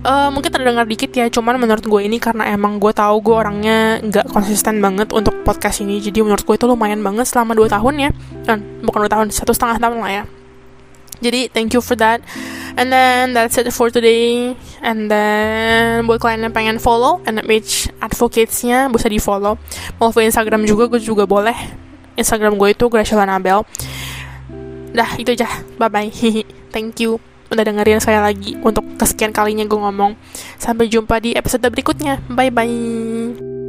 Uh, 0.02 0.34
mungkin 0.34 0.50
terdengar 0.50 0.82
dikit 0.82 1.14
ya, 1.14 1.30
cuman 1.30 1.62
menurut 1.62 1.86
gue 1.86 2.02
ini 2.02 2.18
karena 2.18 2.50
emang 2.50 2.82
gue 2.82 2.90
tahu 2.90 3.22
gue 3.22 3.38
orangnya 3.38 4.02
nggak 4.02 4.34
konsisten 4.34 4.82
banget 4.82 5.14
untuk 5.14 5.46
podcast 5.46 5.78
ini. 5.78 6.02
Jadi 6.02 6.26
menurut 6.26 6.42
gue 6.42 6.58
itu 6.58 6.66
lumayan 6.66 6.98
banget 7.06 7.30
selama 7.30 7.54
2 7.54 7.70
tahun 7.70 7.94
ya. 8.02 8.10
Dan 8.42 8.82
bukan 8.82 9.06
2 9.06 9.14
tahun, 9.14 9.26
satu 9.30 9.54
setengah 9.54 9.78
tahun 9.78 10.02
lah 10.02 10.10
ya. 10.10 10.24
Jadi 11.22 11.46
thank 11.54 11.70
you 11.72 11.80
for 11.80 11.94
that. 11.96 12.20
And 12.74 12.90
then 12.90 13.32
that's 13.32 13.54
it 13.54 13.70
for 13.70 13.88
today. 13.88 14.58
And 14.82 15.06
then 15.06 16.04
buat 16.10 16.18
kalian 16.18 16.50
yang 16.50 16.54
pengen 16.54 16.76
follow 16.82 17.22
NMH 17.22 17.94
Advocates-nya 18.02 18.90
bisa 18.90 19.06
di 19.06 19.22
follow. 19.22 19.56
Mau 20.02 20.10
follow 20.10 20.26
Instagram 20.26 20.66
juga, 20.66 20.90
gue 20.90 21.00
juga 21.00 21.22
boleh. 21.24 21.54
Instagram 22.18 22.58
gue 22.58 22.74
itu 22.74 22.84
Graciela 22.90 23.24
Nabel. 23.24 23.62
Dah, 24.92 25.16
itu 25.16 25.32
aja. 25.32 25.48
Bye-bye. 25.80 26.10
Thank 26.74 27.00
you 27.00 27.22
udah 27.52 27.68
dengerin 27.68 28.00
saya 28.00 28.24
lagi 28.24 28.56
untuk 28.64 28.96
kesekian 28.96 29.30
kalinya 29.30 29.68
gue 29.68 29.76
ngomong. 29.76 30.16
Sampai 30.56 30.88
jumpa 30.88 31.20
di 31.20 31.36
episode 31.36 31.68
berikutnya. 31.68 32.24
Bye-bye. 32.32 33.61